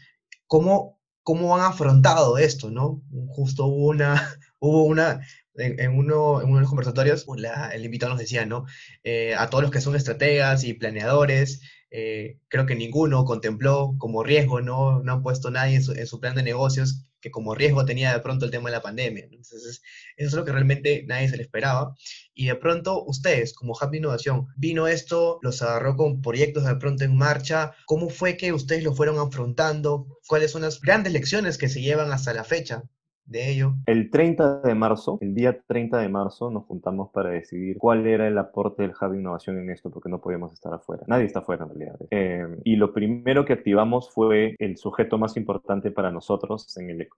cómo, 0.47 1.01
cómo 1.25 1.57
han 1.57 1.63
afrontado 1.63 2.39
esto, 2.39 2.71
¿no? 2.71 3.03
Justo 3.29 3.67
hubo 3.67 3.89
una, 3.89 4.15
hubo 4.61 4.85
una, 4.85 5.21
en, 5.57 5.99
uno, 5.99 6.41
en 6.41 6.49
uno 6.49 6.57
de 6.57 6.61
los 6.61 6.69
conversatorios, 6.69 7.27
el 7.73 7.85
invitado 7.85 8.11
nos 8.13 8.21
decía, 8.21 8.47
¿no? 8.47 8.67
Eh, 9.03 9.35
a 9.37 9.51
todos 9.51 9.63
los 9.63 9.73
que 9.73 9.81
son 9.81 9.97
estrategas 9.97 10.63
y 10.63 10.75
planeadores, 10.75 11.63
eh, 11.97 12.41
creo 12.49 12.67
que 12.67 12.75
ninguno 12.75 13.25
contempló 13.25 13.95
como 13.99 14.25
riesgo, 14.25 14.61
¿no? 14.61 15.01
No 15.05 15.13
han 15.13 15.23
puesto 15.23 15.53
nadie 15.53 15.77
en 15.77 15.85
su, 15.85 15.93
en 15.93 16.09
su 16.09 16.19
plan 16.19 16.35
de 16.35 16.43
negocios 16.43 17.05
que 17.21 17.31
como 17.31 17.55
riesgo 17.55 17.85
tenía 17.85 18.13
de 18.13 18.19
pronto 18.19 18.47
el 18.47 18.51
tema 18.51 18.69
de 18.69 18.77
la 18.77 18.83
pandemia. 18.83 19.29
Entonces, 19.31 19.81
eso 20.17 20.29
es 20.29 20.33
lo 20.35 20.45
que 20.45 20.51
realmente 20.51 21.05
nadie 21.07 21.29
se 21.29 21.37
le 21.37 21.45
esperaba. 21.45 21.95
Y 22.35 22.47
de 22.47 22.57
pronto, 22.57 23.05
ustedes, 23.05 23.55
como 23.55 23.79
Happy 23.81 23.99
Innovación, 23.99 24.49
vino 24.57 24.89
esto, 24.89 25.39
los 25.43 25.63
agarró 25.63 25.95
con 25.97 26.21
proyectos 26.21 26.65
de 26.65 26.75
pronto 26.75 27.05
en 27.05 27.17
marcha. 27.17 27.77
¿Cómo 27.87 28.11
fue 28.11 28.37
que 28.37 28.53
ustedes 28.53 28.83
lo 28.83 28.93
fueron 28.93 29.21
afrontando? 29.21 30.09
¿Cuáles 30.27 30.51
son 30.51 30.63
las 30.63 30.81
grandes 30.81 31.13
lecciones 31.13 31.59
que 31.59 31.69
se 31.69 31.81
llevan 31.81 32.11
hasta 32.11 32.35
la 32.35 32.43
fecha? 32.43 32.83
De 33.27 33.51
ello. 33.51 33.75
El 33.87 34.11
30 34.11 34.61
de 34.61 34.75
marzo, 34.75 35.19
el 35.21 35.35
día 35.35 35.59
30 35.67 35.99
de 35.99 36.09
marzo, 36.09 36.51
nos 36.51 36.65
juntamos 36.65 37.11
para 37.11 37.31
decidir 37.31 37.79
cuál 37.79 38.07
era 38.07 38.29
el 38.29 38.37
aporte 38.39 38.83
del 38.83 38.93
Hub 38.93 39.13
de 39.13 39.19
Innovación 39.19 39.59
en 39.59 39.71
esto, 39.71 39.91
porque 39.91 40.09
no 40.09 40.21
podíamos 40.21 40.53
estar 40.53 40.73
afuera. 40.75 41.05
Nadie 41.07 41.27
está 41.27 41.41
afuera 41.41 41.65
en 41.65 41.71
realidad. 41.71 41.97
Eh, 42.11 42.47
y 42.65 42.77
lo 42.77 42.93
primero 42.93 43.45
que 43.45 43.53
activamos 43.53 44.11
fue 44.11 44.57
el 44.59 44.77
sujeto 44.77 45.19
más 45.19 45.37
importante 45.37 45.91
para 45.91 46.11
nosotros 46.11 46.77
en 46.77 46.91
el, 46.91 47.09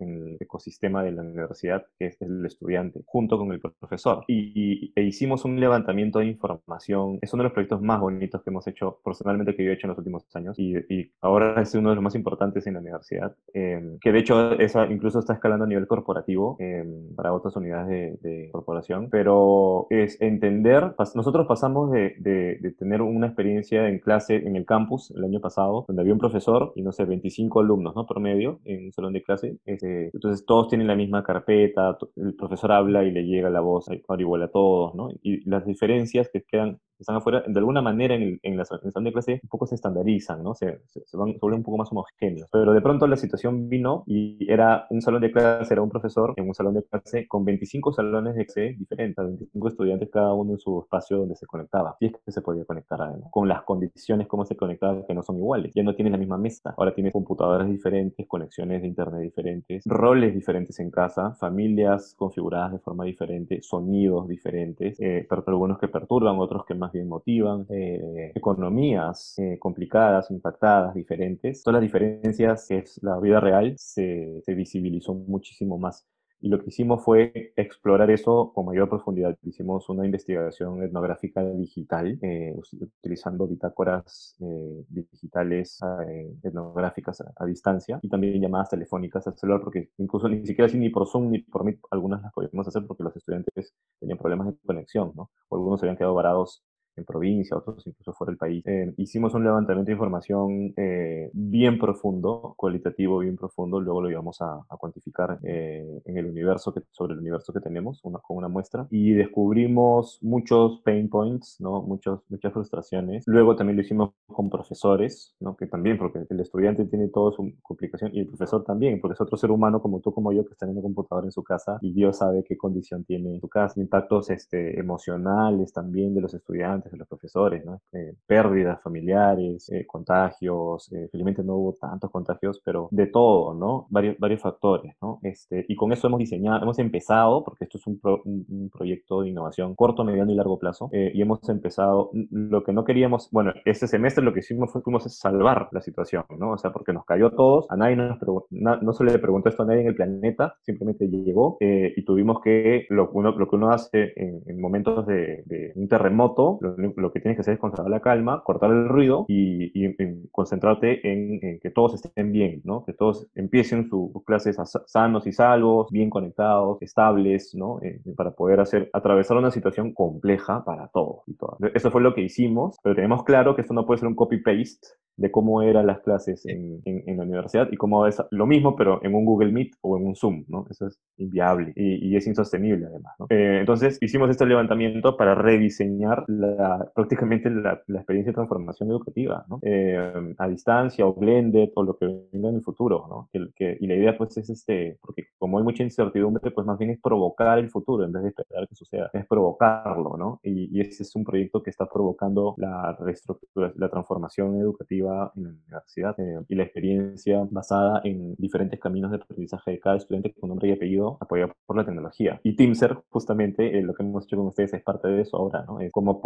ecosistema 0.40 1.02
de 1.02 1.12
la 1.12 1.22
universidad, 1.22 1.86
que 1.98 2.06
es 2.06 2.22
el 2.22 2.44
estudiante, 2.44 3.02
junto 3.06 3.38
con 3.38 3.52
el 3.52 3.60
profesor. 3.60 4.24
Y, 4.28 4.92
e 4.94 5.02
hicimos 5.02 5.44
un 5.44 5.58
levantamiento 5.58 6.20
de 6.20 6.26
información. 6.26 7.18
Es 7.22 7.32
uno 7.32 7.42
de 7.42 7.48
los 7.48 7.52
proyectos 7.52 7.82
más 7.82 8.00
bonitos 8.00 8.42
que 8.42 8.50
hemos 8.50 8.66
hecho, 8.66 9.00
personalmente, 9.04 9.54
que 9.54 9.64
yo 9.64 9.70
he 9.70 9.74
hecho 9.74 9.86
en 9.86 9.90
los 9.90 9.98
últimos 9.98 10.24
años. 10.34 10.58
Y, 10.58 10.76
ahora 11.20 11.60
es 11.60 11.74
uno 11.74 11.90
de 11.90 11.94
los 11.96 12.04
más 12.04 12.14
importantes 12.14 12.66
en 12.66 12.74
la 12.74 12.80
universidad, 12.80 13.34
eh, 13.54 13.96
que 14.00 14.12
de 14.12 14.18
hecho 14.18 14.52
esa 14.52 14.86
incluso 14.86 15.18
está 15.18 15.34
escalando 15.34 15.64
a 15.64 15.68
nivel 15.68 15.86
corporativo 15.96 16.56
em, 16.58 17.14
para 17.14 17.32
otras 17.32 17.56
unidades 17.56 18.20
de, 18.22 18.50
corporación, 18.52 19.08
pero 19.10 19.86
es 19.90 20.20
entender, 20.20 20.94
nosotros 21.14 21.46
pasamos 21.46 21.90
de, 21.90 22.14
de, 22.18 22.72
tener 22.78 23.02
una 23.02 23.26
experiencia 23.26 23.88
en 23.88 23.98
clase 23.98 24.36
en 24.36 24.56
el 24.56 24.64
campus 24.64 25.10
el 25.16 25.24
año 25.24 25.40
pasado, 25.40 25.84
donde 25.88 26.02
había 26.02 26.12
un 26.12 26.18
profesor 26.18 26.72
y 26.76 26.82
no 26.82 26.92
sé, 26.92 27.04
25 27.04 27.60
alumnos, 27.60 27.94
¿no? 27.94 28.06
Promedio 28.06 28.60
en 28.64 28.86
un 28.86 28.92
salón 28.92 29.12
de 29.12 29.22
clase. 29.22 29.56
Este, 29.64 30.10
entonces 30.12 30.44
todos 30.46 30.68
tienen 30.68 30.86
la 30.86 30.94
misma 30.94 31.24
carpeta, 31.24 31.96
el 32.16 32.34
profesor 32.34 32.72
habla 32.72 33.04
y 33.04 33.10
le 33.10 33.24
llega 33.24 33.50
la 33.50 33.60
voz 33.60 33.86
igual 34.18 34.42
a 34.42 34.48
todos, 34.48 34.94
¿no? 34.94 35.10
Y 35.22 35.48
las 35.48 35.64
diferencias 35.66 36.28
que 36.32 36.42
quedan 36.42 36.78
están 36.98 37.16
afuera, 37.16 37.42
de 37.46 37.58
alguna 37.58 37.82
manera 37.82 38.14
en, 38.14 38.38
en 38.42 38.56
la 38.56 38.64
salón 38.64 39.04
de 39.04 39.12
clase 39.12 39.40
un 39.42 39.48
poco 39.48 39.66
se 39.66 39.74
estandarizan, 39.74 40.42
¿no? 40.42 40.54
Se, 40.54 40.80
se, 40.86 41.16
van, 41.16 41.32
se 41.32 41.38
vuelven 41.40 41.60
un 41.60 41.64
poco 41.64 41.78
más 41.78 41.90
homogéneos. 41.92 42.48
Pero 42.50 42.72
de 42.72 42.80
pronto 42.80 43.06
la 43.06 43.16
situación 43.16 43.68
vino 43.68 44.04
y 44.06 44.50
era 44.50 44.86
un 44.90 45.02
salón 45.02 45.20
de 45.20 45.30
clase, 45.30 45.74
era 45.74 45.82
un 45.86 45.90
profesor 45.90 46.34
en 46.36 46.48
un 46.48 46.54
salón 46.54 46.74
de 46.74 46.82
clase 46.84 47.26
con 47.28 47.44
25 47.44 47.92
salones 47.92 48.34
de 48.34 48.44
clase 48.44 48.74
diferentes, 48.78 49.24
25 49.24 49.68
estudiantes 49.68 50.10
cada 50.10 50.34
uno 50.34 50.52
en 50.52 50.58
su 50.58 50.80
espacio 50.80 51.18
donde 51.18 51.36
se 51.36 51.46
conectaba. 51.46 51.96
Y 52.00 52.06
es 52.06 52.12
que 52.12 52.32
se 52.32 52.42
podía 52.42 52.64
conectar 52.64 53.00
además, 53.00 53.30
con 53.30 53.48
las 53.48 53.62
condiciones 53.62 54.26
como 54.26 54.44
se 54.44 54.56
conectaba 54.56 55.04
que 55.06 55.14
no 55.14 55.22
son 55.22 55.36
iguales. 55.36 55.72
Ya 55.74 55.82
no 55.82 55.94
tienes 55.94 56.12
la 56.12 56.18
misma 56.18 56.38
mesa, 56.38 56.74
ahora 56.76 56.94
tienes 56.94 57.12
computadoras 57.12 57.68
diferentes, 57.68 58.26
conexiones 58.26 58.82
de 58.82 58.88
internet 58.88 59.22
diferentes, 59.22 59.82
roles 59.86 60.34
diferentes 60.34 60.78
en 60.80 60.90
casa, 60.90 61.32
familias 61.34 62.14
configuradas 62.16 62.72
de 62.72 62.78
forma 62.78 63.04
diferente, 63.04 63.60
sonidos 63.62 64.28
diferentes, 64.28 64.98
eh, 65.00 65.26
pero 65.28 65.44
algunos 65.46 65.78
que 65.78 65.88
perturban, 65.88 66.38
otros 66.38 66.64
que 66.64 66.74
más 66.74 66.92
bien 66.92 67.08
motivan, 67.08 67.66
eh, 67.68 68.32
economías 68.34 69.38
eh, 69.38 69.58
complicadas, 69.58 70.30
impactadas, 70.30 70.94
diferentes. 70.94 71.62
Todas 71.62 71.80
las 71.80 71.82
diferencias 71.82 72.66
que 72.68 72.78
es 72.78 73.02
la 73.02 73.18
vida 73.18 73.40
real 73.40 73.74
se, 73.76 74.40
se 74.42 74.54
visibilizó 74.54 75.14
muchísimo 75.14 75.75
más. 75.78 76.06
Y 76.40 76.48
lo 76.48 76.58
que 76.60 76.68
hicimos 76.68 77.02
fue 77.02 77.52
explorar 77.56 78.10
eso 78.10 78.52
con 78.54 78.66
mayor 78.66 78.88
profundidad. 78.90 79.36
Hicimos 79.42 79.88
una 79.88 80.04
investigación 80.04 80.82
etnográfica 80.82 81.42
digital, 81.42 82.18
eh, 82.22 82.54
utilizando 83.00 83.46
bitácoras 83.46 84.36
eh, 84.40 84.84
digitales 84.88 85.80
eh, 86.08 86.30
etnográficas 86.42 87.22
a, 87.36 87.46
distancia 87.46 87.98
y 88.02 88.08
también 88.08 88.40
llamadas 88.40 88.70
telefónicas 88.70 89.26
al 89.26 89.36
celular, 89.38 89.62
porque 89.62 89.90
incluso 89.96 90.28
ni 90.28 90.46
siquiera 90.46 90.66
así 90.66 90.78
ni 90.78 90.90
por 90.90 91.08
Zoom 91.08 91.30
ni 91.30 91.38
por 91.38 91.64
Meet, 91.64 91.80
algunas 91.90 92.22
las 92.22 92.32
podíamos 92.32 92.68
hacer 92.68 92.86
porque 92.86 93.02
los 93.04 93.16
estudiantes 93.16 93.74
tenían 93.98 94.18
problemas 94.18 94.48
de 94.48 94.56
conexión. 94.66 95.12
O 95.16 95.56
algunos 95.56 95.80
se 95.80 95.86
habían 95.86 95.96
quedado 95.96 96.14
varados 96.14 96.62
en 96.96 97.04
provincia, 97.04 97.56
otros 97.56 97.86
incluso 97.86 98.12
fuera 98.12 98.30
del 98.30 98.38
país. 98.38 98.62
Eh, 98.66 98.92
hicimos 98.96 99.34
un 99.34 99.44
levantamiento 99.44 99.86
de 99.86 99.92
información 99.92 100.72
eh, 100.76 101.30
bien 101.32 101.78
profundo, 101.78 102.54
cualitativo 102.56 103.18
bien 103.18 103.36
profundo, 103.36 103.80
luego 103.80 104.02
lo 104.02 104.10
íbamos 104.10 104.40
a, 104.40 104.60
a 104.68 104.76
cuantificar 104.76 105.38
eh, 105.42 106.02
en 106.04 106.16
el 106.16 106.26
universo, 106.26 106.72
que, 106.72 106.82
sobre 106.90 107.14
el 107.14 107.20
universo 107.20 107.52
que 107.52 107.60
tenemos, 107.60 108.00
una, 108.04 108.18
con 108.18 108.36
una 108.36 108.48
muestra, 108.48 108.86
y 108.90 109.12
descubrimos 109.12 110.18
muchos 110.22 110.80
pain 110.84 111.08
points, 111.08 111.56
¿no? 111.60 111.82
Muchos, 111.82 112.20
muchas 112.28 112.52
frustraciones. 112.52 113.24
Luego 113.26 113.56
también 113.56 113.76
lo 113.76 113.82
hicimos 113.82 114.10
con 114.26 114.50
profesores, 114.50 115.34
¿no? 115.40 115.56
Que 115.56 115.66
también, 115.66 115.98
porque 115.98 116.24
el 116.28 116.40
estudiante 116.40 116.84
tiene 116.86 117.08
toda 117.08 117.32
su 117.32 117.52
complicación, 117.62 118.14
y 118.14 118.20
el 118.20 118.26
profesor 118.26 118.64
también, 118.64 119.00
porque 119.00 119.14
es 119.14 119.20
otro 119.20 119.36
ser 119.36 119.50
humano 119.50 119.80
como 119.80 120.00
tú, 120.00 120.12
como 120.12 120.32
yo, 120.32 120.44
que 120.44 120.52
está 120.52 120.66
en 120.66 120.72
una 120.72 120.82
computadora 120.82 121.26
en 121.26 121.32
su 121.32 121.42
casa, 121.42 121.78
y 121.80 121.92
Dios 121.92 122.18
sabe 122.18 122.44
qué 122.44 122.56
condición 122.56 123.04
tiene 123.04 123.34
en 123.34 123.40
su 123.40 123.48
casa, 123.48 123.80
impactos 123.80 124.30
este, 124.30 124.78
emocionales 124.78 125.72
también 125.72 126.14
de 126.14 126.20
los 126.20 126.34
estudiantes, 126.34 126.85
de 126.90 126.98
los 126.98 127.08
profesores, 127.08 127.64
¿no? 127.64 127.80
Eh, 127.92 128.14
pérdidas 128.26 128.82
familiares, 128.82 129.68
eh, 129.70 129.86
contagios, 129.86 130.92
eh, 130.92 131.08
felizmente 131.10 131.42
no 131.42 131.56
hubo 131.56 131.72
tantos 131.74 132.10
contagios, 132.10 132.60
pero 132.64 132.88
de 132.90 133.06
todo, 133.06 133.54
¿no? 133.54 133.86
Varios, 133.90 134.16
varios 134.18 134.40
factores, 134.40 134.94
¿no? 135.00 135.18
Este, 135.22 135.64
y 135.68 135.76
con 135.76 135.92
eso 135.92 136.06
hemos 136.06 136.18
diseñado, 136.18 136.62
hemos 136.62 136.78
empezado, 136.78 137.44
porque 137.44 137.64
esto 137.64 137.78
es 137.78 137.86
un, 137.86 137.98
pro, 138.00 138.22
un, 138.24 138.44
un 138.48 138.70
proyecto 138.70 139.22
de 139.22 139.30
innovación 139.30 139.74
corto, 139.74 140.04
mediano 140.04 140.32
y 140.32 140.34
largo 140.34 140.58
plazo, 140.58 140.88
y 140.92 141.20
hemos 141.20 141.46
empezado, 141.48 142.10
lo 142.30 142.62
que 142.64 142.72
no 142.72 142.84
queríamos, 142.84 143.28
bueno, 143.30 143.52
este 143.64 143.86
semestre 143.86 144.24
lo 144.24 144.32
que 144.32 144.40
hicimos 144.40 144.72
fue 144.72 144.82
fuimos 144.82 145.04
salvar 145.18 145.68
la 145.72 145.80
situación, 145.80 146.24
¿no? 146.38 146.52
O 146.52 146.58
sea, 146.58 146.72
porque 146.72 146.92
nos 146.92 147.04
cayó 147.04 147.28
a 147.28 147.34
todos, 147.34 147.66
a 147.70 147.76
nadie 147.76 147.96
nos 147.96 148.18
no, 148.50 148.76
no 148.76 148.92
se 148.92 149.04
le 149.04 149.18
preguntó 149.18 149.48
esto 149.48 149.62
a 149.62 149.66
nadie 149.66 149.82
en 149.82 149.88
el 149.88 149.94
planeta, 149.94 150.56
simplemente 150.62 151.08
llegó 151.08 151.56
y 151.60 152.04
tuvimos 152.04 152.40
que, 152.42 152.86
lo, 152.90 153.10
uno, 153.10 153.32
lo 153.32 153.48
que 153.48 153.56
uno 153.56 153.70
hace 153.70 154.12
en, 154.16 154.42
en 154.46 154.60
momentos 154.60 155.06
de, 155.06 155.42
de, 155.46 155.72
un 155.74 155.88
terremoto, 155.88 156.58
lo, 156.60 156.75
lo 156.76 157.12
que 157.12 157.20
tienes 157.20 157.36
que 157.36 157.40
hacer 157.40 157.54
es 157.54 157.60
conservar 157.60 157.90
la 157.90 158.00
calma, 158.00 158.42
cortar 158.44 158.70
el 158.70 158.88
ruido 158.88 159.24
y, 159.28 159.66
y, 159.74 159.86
y 159.86 160.28
concentrarte 160.30 161.10
en, 161.10 161.38
en, 161.42 161.60
que 161.60 161.70
todos 161.70 161.94
estén 161.94 162.32
bien, 162.32 162.60
¿no? 162.64 162.84
Que 162.84 162.92
todos 162.92 163.26
empiecen 163.34 163.88
sus 163.88 164.10
clases 164.24 164.56
sanos 164.86 165.26
y 165.26 165.32
salvos, 165.32 165.90
bien 165.90 166.10
conectados, 166.10 166.80
estables, 166.82 167.54
¿no? 167.54 167.80
Eh, 167.82 168.00
para 168.16 168.32
poder 168.32 168.60
hacer, 168.60 168.90
atravesar 168.92 169.36
una 169.36 169.50
situación 169.50 169.92
compleja 169.92 170.64
para 170.64 170.88
todos 170.88 171.22
y 171.26 171.34
todas. 171.34 171.58
Eso 171.74 171.90
fue 171.90 172.00
lo 172.00 172.14
que 172.14 172.22
hicimos, 172.22 172.78
pero 172.82 172.94
tenemos 172.94 173.24
claro 173.24 173.54
que 173.54 173.62
esto 173.62 173.74
no 173.74 173.86
puede 173.86 173.98
ser 173.98 174.08
un 174.08 174.14
copy-paste 174.14 174.88
de 175.16 175.30
cómo 175.30 175.62
eran 175.62 175.86
las 175.86 176.00
clases 176.00 176.44
en, 176.46 176.82
en, 176.84 177.02
en, 177.06 177.16
la 177.16 177.24
universidad 177.24 177.68
y 177.70 177.76
cómo 177.76 178.06
es 178.06 178.22
lo 178.30 178.46
mismo, 178.46 178.76
pero 178.76 179.02
en 179.02 179.14
un 179.14 179.24
Google 179.24 179.50
Meet 179.50 179.72
o 179.80 179.96
en 179.96 180.06
un 180.06 180.14
Zoom, 180.14 180.44
¿no? 180.48 180.66
Eso 180.70 180.86
es 180.86 180.98
inviable 181.16 181.72
y, 181.74 182.08
y 182.08 182.16
es 182.16 182.26
insostenible 182.26 182.86
además, 182.86 183.14
¿no? 183.18 183.26
Eh, 183.30 183.58
entonces 183.60 183.98
hicimos 184.02 184.28
este 184.28 184.44
levantamiento 184.44 185.16
para 185.16 185.34
rediseñar 185.34 186.24
la, 186.28 186.65
prácticamente 186.94 187.50
la, 187.50 187.80
la, 187.86 187.98
experiencia 187.98 188.32
de 188.32 188.34
transformación 188.34 188.90
educativa, 188.90 189.44
¿no? 189.48 189.58
Eh, 189.62 190.34
a 190.38 190.48
distancia 190.48 191.06
o 191.06 191.14
blended 191.14 191.70
o 191.74 191.82
lo 191.82 191.96
que 191.96 192.06
venga 192.32 192.48
en 192.48 192.56
el 192.56 192.62
futuro, 192.62 193.06
¿no? 193.08 193.28
Que, 193.32 193.48
que, 193.54 193.76
y 193.80 193.86
la 193.86 193.94
idea 193.94 194.16
pues 194.16 194.36
es 194.36 194.50
este, 194.50 194.98
porque 195.00 195.28
como 195.38 195.58
hay 195.58 195.64
mucha 195.64 195.82
incertidumbre, 195.82 196.50
pues 196.50 196.66
más 196.66 196.78
bien 196.78 196.90
es 196.90 197.00
provocar 197.00 197.58
el 197.58 197.70
futuro 197.70 198.04
en 198.04 198.12
vez 198.12 198.22
de 198.22 198.28
esperar 198.30 198.68
que 198.68 198.74
suceda, 198.74 199.10
es 199.12 199.26
provocarlo, 199.26 200.16
¿no? 200.16 200.40
Y, 200.42 200.76
y 200.76 200.80
ese 200.80 201.02
es 201.02 201.14
un 201.16 201.24
proyecto 201.24 201.62
que 201.62 201.70
está 201.70 201.86
provocando 201.86 202.54
la 202.58 202.96
reestructura, 202.98 203.72
la 203.76 203.88
transformación 203.88 204.60
educativa 204.60 205.32
en 205.36 205.44
la 205.44 205.50
universidad 205.50 206.14
eh, 206.18 206.44
y 206.48 206.54
la 206.54 206.64
experiencia 206.64 207.46
basada 207.50 208.00
en 208.04 208.34
diferentes 208.36 208.80
caminos 208.80 209.10
de 209.10 209.18
aprendizaje 209.18 209.72
de 209.72 209.80
cada 209.80 209.96
estudiante 209.96 210.34
con 210.34 210.48
nombre 210.48 210.68
y 210.68 210.72
apellido 210.72 211.18
apoyado 211.20 211.52
por 211.66 211.76
la 211.76 211.84
tecnología. 211.84 212.40
Y 212.42 212.56
Teamser, 212.56 212.98
justamente, 213.08 213.78
eh, 213.78 213.82
lo 213.82 213.94
que 213.94 214.02
hemos 214.02 214.24
hecho 214.24 214.36
con 214.36 214.46
ustedes 214.46 214.74
es 214.74 214.82
parte 214.82 215.08
de 215.08 215.22
eso 215.22 215.36
ahora, 215.36 215.64
¿no? 215.66 215.80
Es 215.80 215.90
cómo 215.92 216.20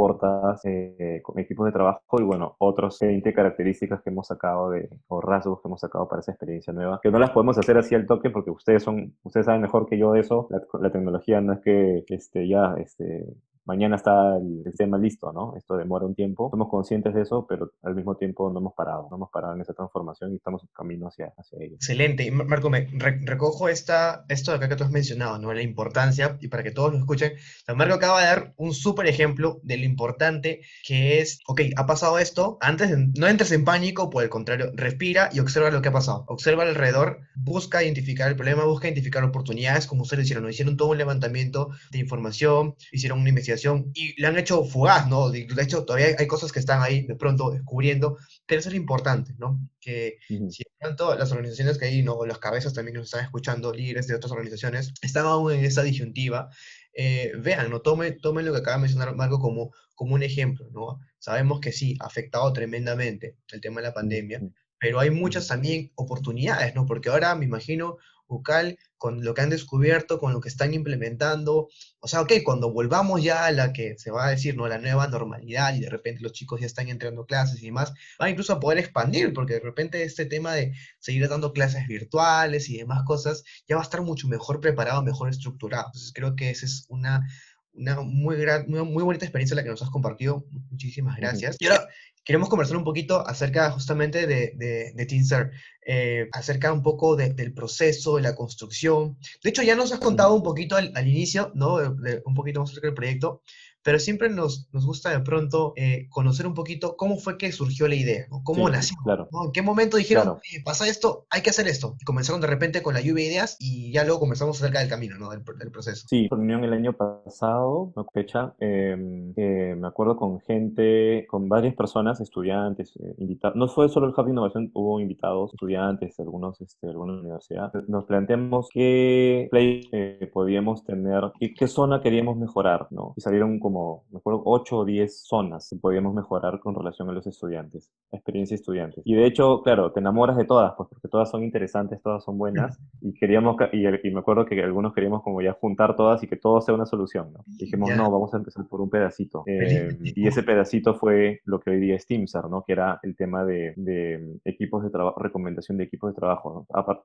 eh, 0.65 1.21
con 1.23 1.39
equipos 1.39 1.67
de 1.67 1.73
trabajo 1.73 2.21
y, 2.21 2.25
bueno, 2.25 2.57
otros 2.59 2.99
20 3.01 3.33
características 3.33 4.03
que 4.03 4.11
hemos 4.11 4.27
sacado 4.27 4.71
de, 4.71 4.89
o 5.09 5.21
rasgos 5.21 5.61
que 5.61 5.69
hemos 5.69 5.81
sacado 5.81 6.09
para 6.09 6.21
esa 6.21 6.33
experiencia 6.33 6.73
nueva, 6.73 7.01
que 7.03 7.11
no 7.11 7.19
las 7.19 7.31
podemos 7.31 7.59
hacer 7.59 7.79
así 7.79 7.95
al 7.95 8.07
toque 8.07 8.31
porque 8.31 8.51
ustedes 8.51 8.83
son, 8.83 9.15
ustedes 9.23 9.47
saben 9.47 9.63
mejor 9.63 9.87
que 9.87 9.99
yo 9.99 10.15
eso, 10.15 10.49
la, 10.51 10.61
la 10.81 10.91
tecnología 10.91 11.41
no 11.41 11.55
es 11.55 11.61
que 11.61 12.05
este, 12.09 12.49
ya, 12.49 12.75
este, 12.79 13.27
mañana 13.65 13.97
está 13.97 14.37
el, 14.37 14.65
tema 14.77 14.99
listo, 14.99 15.33
¿no? 15.33 15.55
Esto 15.57 15.77
demora 15.77 16.07
un 16.07 16.15
tiempo. 16.15 16.49
Somos 16.51 16.69
conscientes 16.69 17.15
de 17.15 17.23
eso, 17.23 17.47
pero 17.49 17.73
al 17.83 17.95
mismo 17.95 18.17
tiempo 18.17 18.51
no 18.51 18.61
hemos 18.61 18.75
parado, 18.75 19.09
no 19.11 19.17
hemos 19.17 19.31
parado 19.31 19.55
en 19.55 19.61
esa 19.61 19.75
transformación 19.75 20.33
y 20.33 20.37
estamos 20.37 20.63
en 20.63 20.69
camino 20.75 21.09
hacia, 21.09 21.33
hacia 21.37 21.59
ello. 21.61 21.75
Excelente. 21.75 22.25
Y 22.25 22.31
Marco, 22.31 22.71
me 22.71 22.89
re 22.93 23.21
recojo 23.23 23.69
esta, 23.69 24.25
esto 24.29 24.53
de 24.53 24.57
acá 24.57 24.69
que 24.69 24.77
tú 24.77 24.85
has 24.85 24.91
mencionado, 24.91 25.39
¿no? 25.39 25.53
La 25.53 25.63
importancia, 25.63 26.39
y 26.41 26.49
para 26.49 26.63
que 26.63 26.71
todos 26.71 26.93
lo 26.93 26.99
escuchen, 26.99 27.33
Marco 27.75 27.95
acaba 27.95 28.21
de 28.21 28.27
dar 28.27 28.55
un 28.57 28.73
súper 28.73 29.07
ejemplo 29.07 29.61
de 29.63 29.77
lo 29.77 29.85
importante 29.85 30.61
que 30.87 31.21
es, 31.21 31.41
ok, 31.47 31.63
ha 31.77 31.87
pasado 31.87 32.19
esto, 32.19 32.59
antes 32.61 32.91
de, 32.91 33.09
no 33.19 33.27
entres 33.27 33.53
en 33.53 33.65
pánico, 33.65 34.09
por 34.09 34.23
el 34.23 34.31
contrario, 34.31 34.71
respira 34.75 35.29
y 35.33 35.41
observa 35.41 35.71
lo 35.71 35.83
que 35.83 35.89
ha 35.89 35.93
pasado. 35.93 36.25
Observa 36.29 36.63
alrededor, 36.63 37.21
busca 37.35 37.83
identificar 37.83 38.29
el 38.29 38.37
problema, 38.37 38.65
busca 38.65 38.89
identificar 38.89 39.23
oportunidades, 39.25 39.87
como 39.87 40.03
ustedes 40.03 40.25
hicieron, 40.25 40.45
¿no? 40.45 40.51
Hicieron 40.51 40.77
todo 40.77 40.89
un 40.89 40.99
levantamiento 40.99 41.71
de 41.91 41.99
información, 41.99 42.75
hicieron 42.93 43.21
una 43.21 43.29
investigación 43.29 43.50
y 43.95 44.21
le 44.21 44.27
han 44.27 44.39
hecho 44.39 44.65
fugaz, 44.65 45.09
¿no? 45.09 45.31
De 45.31 45.47
hecho, 45.63 45.85
todavía 45.85 46.15
hay 46.19 46.27
cosas 46.27 46.53
que 46.53 46.59
están 46.59 46.83
ahí 46.83 47.07
de 47.07 47.15
pronto 47.15 47.51
descubriendo, 47.51 48.19
pero 48.47 48.61
eso 48.61 48.69
es 48.69 48.75
lo 48.75 48.81
importante, 48.81 49.35
¿no? 49.39 49.61
Que 49.81 50.19
uh 50.31 50.35
-huh. 50.35 50.51
si 50.51 50.63
de 50.65 50.71
pronto 50.79 51.15
las 51.17 51.31
organizaciones 51.33 51.79
que 51.79 51.87
hay, 51.87 52.03
¿no? 52.03 52.25
Las 52.27 52.39
cabezas 52.39 52.75
también 52.75 52.97
nos 52.97 53.07
están 53.07 53.25
escuchando, 53.25 53.73
líderes 53.73 54.07
de 54.07 54.15
otras 54.15 54.33
organizaciones, 54.33 54.93
están 55.03 55.27
aún 55.27 55.53
en 55.53 55.65
esa 55.65 55.83
disyuntiva, 55.83 56.51
eh, 56.95 57.33
vean, 57.39 57.71
¿no? 57.71 57.81
Tomen, 57.81 58.21
tomen 58.21 58.47
lo 58.47 58.53
que 58.53 58.59
acaba 58.59 58.77
de 58.77 58.83
mencionar 58.83 59.15
Marco 59.15 59.39
como, 59.39 59.73
como 59.95 60.15
un 60.15 60.23
ejemplo, 60.23 60.69
¿no? 60.73 61.01
Sabemos 61.19 61.61
que 61.61 61.73
sí, 61.73 61.97
ha 62.01 62.07
afectado 62.07 62.53
tremendamente 62.53 63.37
el 63.53 63.61
tema 63.61 63.81
de 63.81 63.89
la 63.89 63.95
pandemia, 63.95 64.41
pero 64.79 64.99
hay 64.99 65.11
muchas 65.11 65.47
también 65.47 65.93
oportunidades, 65.95 66.75
¿no? 66.75 66.87
Porque 66.87 67.11
ahora 67.11 67.35
me 67.35 67.45
imagino 67.45 67.99
UCAL, 68.27 68.79
con 69.01 69.25
lo 69.25 69.33
que 69.33 69.41
han 69.41 69.49
descubierto, 69.49 70.19
con 70.19 70.35
lo 70.35 70.43
que 70.43 70.51
están 70.51 70.75
implementando. 70.75 71.71
O 72.01 72.07
sea, 72.07 72.21
ok, 72.21 72.35
cuando 72.45 72.71
volvamos 72.71 73.23
ya 73.23 73.47
a 73.47 73.51
la 73.51 73.73
que 73.73 73.97
se 73.97 74.11
va 74.11 74.27
a 74.27 74.31
decir, 74.31 74.59
¿no? 74.59 74.69
La 74.69 74.77
nueva 74.77 75.09
normalidad 75.09 75.75
y 75.75 75.81
de 75.81 75.89
repente 75.89 76.21
los 76.23 76.33
chicos 76.33 76.61
ya 76.61 76.67
están 76.67 76.91
entrando 76.91 77.25
clases 77.25 77.63
y 77.63 77.67
demás, 77.67 77.95
van 78.19 78.29
incluso 78.29 78.53
a 78.53 78.61
poder 78.61 78.77
expandir, 78.77 79.33
porque 79.33 79.55
de 79.55 79.61
repente 79.61 80.03
este 80.03 80.27
tema 80.27 80.53
de 80.53 80.75
seguir 80.99 81.27
dando 81.31 81.55
clases 81.55 81.87
virtuales 81.87 82.69
y 82.69 82.77
demás 82.77 83.03
cosas 83.07 83.43
ya 83.67 83.77
va 83.77 83.81
a 83.81 83.85
estar 83.85 84.03
mucho 84.03 84.29
mejor 84.29 84.61
preparado, 84.61 85.03
mejor 85.03 85.31
estructurado. 85.31 85.87
Entonces 85.87 86.13
creo 86.15 86.37
que 86.37 86.51
esa 86.51 86.67
es 86.67 86.85
una, 86.91 87.27
una 87.73 88.03
muy, 88.03 88.37
gran, 88.37 88.67
muy, 88.69 88.85
muy 88.85 89.03
bonita 89.03 89.25
experiencia 89.25 89.57
la 89.57 89.63
que 89.63 89.71
nos 89.71 89.81
has 89.81 89.89
compartido. 89.89 90.45
Muchísimas 90.71 91.17
gracias. 91.17 91.57
Y 91.59 91.69
ahora 91.69 91.89
queremos 92.23 92.51
conversar 92.51 92.77
un 92.77 92.85
poquito 92.85 93.27
acerca 93.27 93.71
justamente 93.71 94.27
de, 94.27 94.53
de, 94.57 94.93
de 94.95 95.07
Teamster, 95.07 95.53
eh, 95.93 96.29
acerca 96.31 96.73
un 96.73 96.85
poco 96.85 97.17
de, 97.17 97.31
del 97.31 97.53
proceso, 97.53 98.15
de 98.15 98.23
la 98.23 98.37
construcción. 98.37 99.19
De 99.43 99.51
hecho, 99.51 99.65
ya 99.65 99.75
nos 99.75 99.93
has 99.93 99.99
contado 99.99 100.35
un 100.37 100.45
poquito 100.45 100.77
al, 100.77 100.93
al 100.95 101.09
inicio, 101.09 101.51
¿no? 101.57 101.79
De, 101.79 102.23
un 102.25 102.35
poquito 102.35 102.61
más 102.61 102.71
acerca 102.71 102.87
del 102.87 102.95
proyecto, 102.95 103.43
pero 103.83 103.99
siempre 103.99 104.29
nos, 104.29 104.69
nos 104.73 104.87
gusta 104.87 105.11
de 105.11 105.21
pronto 105.21 105.73
eh, 105.77 106.07
conocer 106.11 106.47
un 106.47 106.55
poquito 106.55 106.97
cómo 106.97 107.17
fue 107.17 107.39
que 107.39 107.53
surgió 107.53 107.89
la 107.89 107.95
idea, 107.95 108.27
cómo 108.45 108.69
nació, 108.69 108.97
claro. 109.05 109.29
en 109.45 109.53
qué 109.53 109.63
momento 109.63 109.97
dijeron, 109.97 110.39
pasa 110.65 110.87
esto, 110.89 111.27
hay 111.31 111.43
que 111.43 111.51
hacer 111.51 111.67
esto, 111.67 111.97
y 111.99 112.05
comenzaron 112.05 112.41
de 112.41 112.47
repente 112.47 112.83
con 112.83 112.95
la 112.95 113.01
lluvia 113.01 113.25
de 113.25 113.31
ideas 113.31 113.57
y 113.59 113.93
ya 113.93 114.05
luego 114.05 114.21
comenzamos 114.21 114.61
acerca 114.61 114.81
del 114.81 114.89
camino, 114.89 115.19
¿no? 115.19 115.31
del, 115.31 115.43
del 115.59 115.71
proceso. 115.71 116.07
Sí, 116.09 116.29
reunión 116.31 116.65
el 116.65 116.73
año 116.73 116.93
pasado, 116.93 117.93
no 117.97 118.07
fecha, 118.13 118.55
em, 118.61 119.33
me 119.35 119.89
acuerdo 119.89 120.17
con 120.17 120.41
gente, 120.41 121.27
con 121.29 121.49
varias 121.49 121.75
personas, 121.75 122.21
estudiantes, 122.21 122.93
eh, 122.97 123.15
invitados, 123.19 123.57
no 123.57 123.69
fue 123.69 123.89
solo 123.89 124.07
el 124.07 124.13
Hub 124.17 124.25
de 124.25 124.33
Innovación, 124.33 124.71
hubo 124.75 125.01
invitados, 125.01 125.53
estudiantes, 125.55 125.80
algunos, 126.19 126.61
este, 126.61 126.89
alguna 126.89 127.15
universidad, 127.15 127.73
nos 127.89 128.05
planteamos 128.05 128.69
qué 128.73 129.49
play 129.51 129.89
eh, 129.93 130.31
podíamos 130.33 130.85
tener 130.85 131.33
y 131.39 131.55
qué 131.55 131.67
zona 131.67 132.01
queríamos 132.01 132.37
mejorar, 132.37 132.87
¿no? 132.91 133.15
Y 133.17 133.21
salieron 133.21 133.59
como, 133.59 134.05
me 134.11 134.19
acuerdo, 134.19 134.43
8 134.45 134.79
o 134.79 134.85
10 134.85 135.27
zonas 135.27 135.69
que 135.71 135.77
podíamos 135.77 136.15
mejorar 136.15 136.61
con 136.61 136.75
relación 136.75 137.09
a 137.09 137.13
los 137.13 137.27
estudiantes, 137.27 137.91
experiencia 138.13 138.55
estudiantes. 138.55 139.03
Y 139.05 139.15
de 139.15 139.27
hecho, 139.27 139.63
claro, 139.63 139.93
te 139.93 140.01
enamoras 140.01 140.37
de 140.37 140.45
todas, 140.45 140.75
pues 140.77 140.89
porque 140.89 141.09
todas 141.09 141.31
son 141.31 141.45
interesantes, 141.45 142.01
todas 142.03 142.25
son 142.25 142.39
buenas, 142.39 142.79
y 143.01 143.13
queríamos, 143.15 143.57
y, 143.73 143.87
y 143.87 144.11
me 144.13 144.21
acuerdo 144.21 144.45
que 144.45 144.63
algunos 144.63 144.95
queríamos 144.95 145.23
como 145.23 145.41
ya 145.43 145.53
juntar 145.53 145.97
todas 145.97 146.23
y 146.23 146.29
que 146.29 146.37
todo 146.37 146.61
sea 146.61 146.75
una 146.75 146.87
solución, 146.87 147.33
¿no? 147.33 147.45
Dijimos, 147.47 147.91
no, 147.97 148.11
vamos 148.11 148.33
a 148.35 148.39
empezar 148.39 148.67
por 148.67 148.81
un 148.81 148.91
pedacito. 148.91 149.43
Eh, 149.47 149.97
y 150.03 150.27
ese 150.27 150.43
pedacito 150.43 150.95
fue 150.95 151.41
lo 151.45 151.61
que 151.61 151.71
hoy 151.71 151.81
día 151.81 151.97
es 151.97 152.07
TeamSAR, 152.07 152.49
¿no? 152.49 152.65
Que 152.65 152.73
era 152.73 152.99
el 153.03 153.17
tema 153.17 153.45
de, 153.45 153.75
de 153.77 154.39
equipos 154.45 154.83
de 154.83 154.91
trabajo, 154.91 155.21
de 155.69 155.85
equipos 155.85 156.13
de 156.13 156.19
trabajo, 156.19 156.67
¿no? 156.71 156.97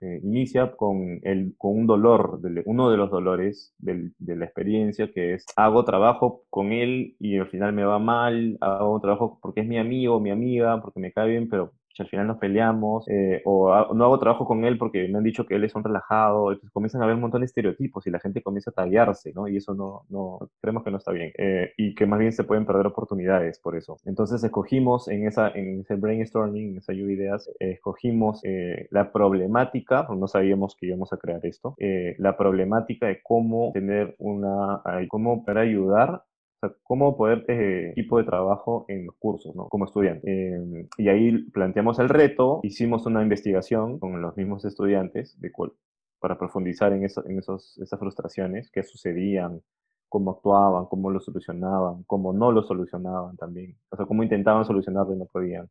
Eh, 0.00 0.20
inicia 0.22 0.72
con, 0.72 1.20
el, 1.22 1.54
con 1.58 1.78
un 1.78 1.86
dolor, 1.86 2.40
uno 2.64 2.90
de 2.90 2.96
los 2.96 3.10
dolores 3.10 3.74
del, 3.78 4.12
de 4.18 4.36
la 4.36 4.44
experiencia, 4.46 5.10
que 5.12 5.34
es 5.34 5.44
hago 5.56 5.84
trabajo 5.84 6.44
con 6.50 6.72
él 6.72 7.16
y 7.18 7.38
al 7.38 7.48
final 7.48 7.72
me 7.72 7.84
va 7.84 7.98
mal, 7.98 8.56
hago 8.60 9.00
trabajo 9.00 9.38
porque 9.42 9.60
es 9.60 9.66
mi 9.66 9.78
amigo, 9.78 10.20
mi 10.20 10.30
amiga, 10.30 10.80
porque 10.82 11.00
me 11.00 11.12
cae 11.12 11.28
bien, 11.28 11.48
pero 11.48 11.72
al 12.02 12.08
final 12.08 12.26
nos 12.26 12.38
peleamos, 12.38 13.08
eh, 13.08 13.42
o 13.44 13.94
no 13.94 14.04
hago 14.04 14.18
trabajo 14.18 14.44
con 14.44 14.64
él 14.64 14.78
porque 14.78 15.08
me 15.08 15.18
han 15.18 15.24
dicho 15.24 15.46
que 15.46 15.56
él 15.56 15.64
es 15.64 15.74
un 15.74 15.84
relajado, 15.84 16.52
entonces 16.52 16.72
comienzan 16.72 17.00
a 17.00 17.04
haber 17.04 17.16
un 17.16 17.22
montón 17.22 17.40
de 17.40 17.46
estereotipos 17.46 18.06
y 18.06 18.10
la 18.10 18.20
gente 18.20 18.42
comienza 18.42 18.70
a 18.70 18.74
tallarse, 18.74 19.32
¿no? 19.34 19.48
Y 19.48 19.56
eso 19.56 19.74
no, 19.74 20.02
no 20.08 20.38
creemos 20.60 20.84
que 20.84 20.90
no 20.90 20.98
está 20.98 21.12
bien, 21.12 21.32
eh, 21.38 21.72
y 21.76 21.94
que 21.94 22.06
más 22.06 22.18
bien 22.18 22.32
se 22.32 22.44
pueden 22.44 22.66
perder 22.66 22.86
oportunidades 22.86 23.58
por 23.58 23.76
eso. 23.76 23.98
Entonces 24.04 24.42
escogimos 24.42 25.08
en, 25.08 25.26
esa, 25.26 25.48
en 25.50 25.80
ese 25.80 25.94
brainstorming, 25.94 26.72
en 26.72 26.78
esa 26.78 26.92
lluvia 26.92 27.16
de 27.16 27.22
ideas, 27.22 27.50
escogimos 27.58 28.40
eh, 28.44 28.86
la 28.90 29.12
problemática, 29.12 30.06
no 30.16 30.28
sabíamos 30.28 30.76
que 30.76 30.86
íbamos 30.86 31.12
a 31.12 31.16
crear 31.16 31.44
esto, 31.44 31.74
la 32.18 32.36
problemática 32.36 33.06
de 33.06 33.20
cómo 33.22 33.72
tener 33.72 34.14
una, 34.18 34.82
cómo 35.08 35.44
para 35.44 35.62
ayudar 35.62 36.22
sea, 36.60 36.74
cómo 36.84 37.16
poder 37.16 37.44
eh, 37.48 37.90
equipo 37.90 38.18
de 38.18 38.24
trabajo 38.24 38.84
en 38.88 39.06
los 39.06 39.16
cursos, 39.16 39.54
¿no? 39.56 39.68
Como 39.68 39.86
estudiante. 39.86 40.54
Em, 40.54 40.88
y 40.98 41.08
ahí 41.08 41.42
planteamos 41.50 41.98
el 41.98 42.08
reto, 42.08 42.60
hicimos 42.62 43.06
una 43.06 43.22
investigación 43.22 43.98
con 43.98 44.20
los 44.22 44.36
mismos 44.36 44.64
estudiantes 44.64 45.40
de 45.40 45.52
cual, 45.52 45.72
para 46.20 46.38
profundizar 46.38 46.92
en, 46.92 47.04
eso, 47.04 47.24
en 47.26 47.38
esos, 47.38 47.78
esas 47.78 47.98
frustraciones, 47.98 48.70
qué 48.70 48.82
sucedían, 48.82 49.62
cómo 50.08 50.32
actuaban, 50.32 50.86
cómo 50.86 51.10
lo 51.10 51.20
solucionaban, 51.20 52.04
cómo 52.04 52.32
no 52.32 52.52
lo 52.52 52.62
solucionaban 52.62 53.36
también. 53.36 53.76
O 53.90 53.96
sea, 53.96 54.06
cómo 54.06 54.22
intentaban 54.22 54.64
solucionarlo 54.64 55.14
y 55.14 55.18
no 55.18 55.26
podían. 55.26 55.68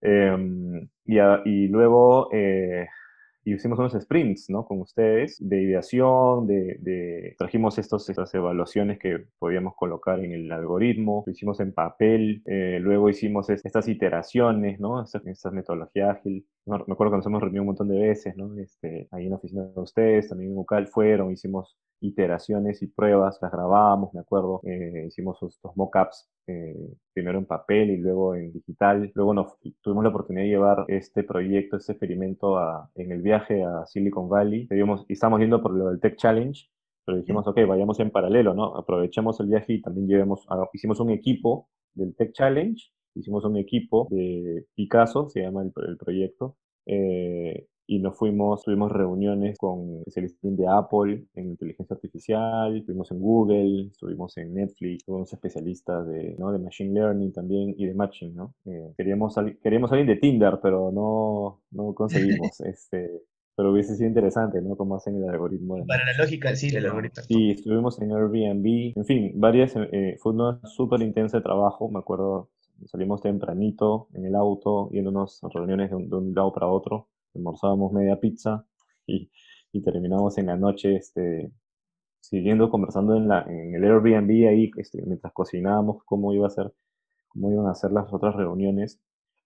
Em, 0.00 0.88
y, 1.04 1.18
y, 1.44 1.68
luego 1.68 2.28
eh, 2.32 2.86
y 3.48 3.54
hicimos 3.54 3.78
unos 3.78 3.94
sprints, 3.94 4.50
¿no? 4.50 4.66
Con 4.66 4.80
ustedes 4.80 5.36
de 5.40 5.62
ideación, 5.62 6.46
de, 6.46 7.34
trajimos 7.38 7.78
estos, 7.78 8.06
estas 8.10 8.34
evaluaciones 8.34 8.98
que 8.98 9.24
podíamos 9.38 9.74
colocar 9.74 10.20
en 10.22 10.32
el 10.32 10.52
algoritmo, 10.52 11.24
lo 11.26 11.32
hicimos 11.32 11.58
en 11.60 11.72
papel, 11.72 12.42
eh, 12.44 12.78
luego 12.78 13.08
hicimos 13.08 13.48
estas 13.48 13.88
iteraciones, 13.88 14.78
¿no? 14.80 15.02
Esta, 15.02 15.22
esta 15.24 15.50
metodología 15.50 16.10
ágil. 16.10 16.46
me 16.66 16.76
acuerdo 16.76 17.12
que 17.12 17.16
nos 17.16 17.26
hemos 17.26 17.40
reunido 17.40 17.62
un 17.62 17.68
montón 17.68 17.88
de 17.88 17.98
veces, 17.98 18.36
¿no? 18.36 18.54
Este, 18.58 19.08
ahí 19.12 19.24
en 19.24 19.30
la 19.30 19.36
oficina 19.36 19.62
de 19.64 19.80
ustedes, 19.80 20.28
también 20.28 20.50
en 20.50 20.56
vocal 20.56 20.86
fueron, 20.86 21.32
hicimos 21.32 21.78
iteraciones 22.00 22.82
y 22.82 22.86
pruebas, 22.86 23.38
las 23.42 23.52
grabábamos, 23.52 24.14
me 24.14 24.20
acuerdo, 24.20 24.60
eh, 24.64 25.04
hicimos 25.08 25.42
estos 25.42 25.76
mockups 25.76 26.28
eh, 26.46 26.94
primero 27.12 27.38
en 27.38 27.46
papel 27.46 27.90
y 27.90 27.96
luego 27.98 28.34
en 28.34 28.52
digital. 28.52 29.10
Luego 29.14 29.34
nos, 29.34 29.56
tuvimos 29.82 30.04
la 30.04 30.10
oportunidad 30.10 30.44
de 30.44 30.50
llevar 30.50 30.84
este 30.88 31.24
proyecto, 31.24 31.76
este 31.76 31.92
experimento 31.92 32.58
a, 32.58 32.90
en 32.94 33.12
el 33.12 33.22
viaje 33.22 33.62
a 33.62 33.84
Silicon 33.86 34.28
Valley. 34.28 34.68
y 34.70 35.12
estamos 35.12 35.40
yendo 35.40 35.62
por 35.62 35.72
lo 35.72 35.88
del 35.88 36.00
Tech 36.00 36.16
Challenge, 36.16 36.68
pero 37.04 37.18
dijimos, 37.18 37.46
ok, 37.46 37.60
vayamos 37.66 38.00
en 38.00 38.10
paralelo, 38.10 38.54
¿no? 38.54 38.76
Aprovechemos 38.76 39.40
el 39.40 39.46
viaje 39.48 39.74
y 39.74 39.82
también 39.82 40.08
llevemos, 40.08 40.46
hicimos 40.72 41.00
un 41.00 41.10
equipo 41.10 41.68
del 41.94 42.14
Tech 42.14 42.32
Challenge, 42.32 42.82
hicimos 43.14 43.44
un 43.44 43.56
equipo 43.56 44.08
de 44.10 44.66
Picasso, 44.74 45.28
se 45.28 45.42
llama 45.42 45.62
el, 45.62 45.72
el 45.88 45.96
proyecto, 45.96 46.56
eh, 46.86 47.66
y 47.90 48.00
nos 48.00 48.18
fuimos, 48.18 48.62
tuvimos 48.62 48.92
reuniones 48.92 49.56
con 49.56 50.02
especialistas 50.06 50.56
de 50.58 50.68
Apple 50.68 51.24
en 51.34 51.48
inteligencia 51.48 51.94
artificial, 51.94 52.76
estuvimos 52.76 53.10
en 53.10 53.18
Google, 53.18 53.86
estuvimos 53.86 54.36
en 54.36 54.52
Netflix, 54.52 55.06
tuvimos 55.06 55.32
especialistas 55.32 56.06
de, 56.06 56.36
¿no? 56.38 56.52
de 56.52 56.58
Machine 56.58 56.92
Learning 56.92 57.32
también 57.32 57.74
y 57.78 57.86
de 57.86 57.94
Matching, 57.94 58.34
¿no? 58.34 58.54
Eh, 58.66 58.92
queríamos, 58.94 59.34
queríamos 59.62 59.90
alguien 59.90 60.06
de 60.06 60.16
Tinder, 60.16 60.58
pero 60.62 60.92
no, 60.92 61.62
no 61.70 61.94
conseguimos, 61.94 62.60
este, 62.60 63.22
pero 63.56 63.72
hubiese 63.72 63.96
sido 63.96 64.06
interesante, 64.06 64.60
¿no? 64.60 64.76
Cómo 64.76 64.96
hacen 64.96 65.16
el 65.16 65.26
algoritmo. 65.26 65.82
Para 65.86 66.04
la 66.04 66.18
lógica, 66.18 66.54
sí, 66.54 66.68
el 66.68 66.84
algoritmo. 66.84 67.22
Sí, 67.26 67.52
estuvimos 67.52 67.98
en 68.02 68.12
Airbnb, 68.12 68.98
en 68.98 69.04
fin, 69.06 69.32
varias, 69.36 69.74
eh, 69.76 70.16
fue 70.20 70.34
una 70.34 70.60
súper 70.64 71.00
intensa 71.00 71.38
de 71.38 71.42
trabajo, 71.42 71.88
me 71.88 72.00
acuerdo, 72.00 72.50
salimos 72.84 73.22
tempranito 73.22 74.08
en 74.12 74.26
el 74.26 74.34
auto, 74.34 74.90
yéndonos 74.90 75.42
a 75.42 75.48
reuniones 75.48 75.88
de 75.88 75.96
un, 75.96 76.10
de 76.10 76.16
un 76.16 76.34
lado 76.34 76.52
para 76.52 76.66
otro, 76.66 77.08
almorzábamos 77.34 77.92
media 77.92 78.18
pizza 78.20 78.64
y, 79.06 79.30
y 79.72 79.82
terminamos 79.82 80.38
en 80.38 80.46
la 80.46 80.56
noche 80.56 80.96
este, 80.96 81.52
siguiendo 82.20 82.70
conversando 82.70 83.16
en, 83.16 83.28
la, 83.28 83.42
en 83.42 83.74
el 83.74 83.84
Airbnb 83.84 84.48
ahí 84.48 84.70
este, 84.76 85.02
mientras 85.06 85.32
cocinábamos 85.32 86.02
cómo 86.04 86.32
iba 86.34 86.46
a 86.46 86.50
ser 86.50 86.72
cómo 87.28 87.52
iban 87.52 87.66
a 87.66 87.74
ser 87.74 87.92
las 87.92 88.12
otras 88.12 88.34
reuniones 88.36 89.00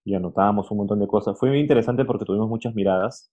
y 0.05 0.15
anotábamos 0.15 0.69
un 0.71 0.79
montón 0.79 0.99
de 0.99 1.07
cosas. 1.07 1.37
Fue 1.39 1.49
muy 1.49 1.59
interesante 1.59 2.05
porque 2.05 2.25
tuvimos 2.25 2.49
muchas 2.49 2.75
miradas, 2.75 3.31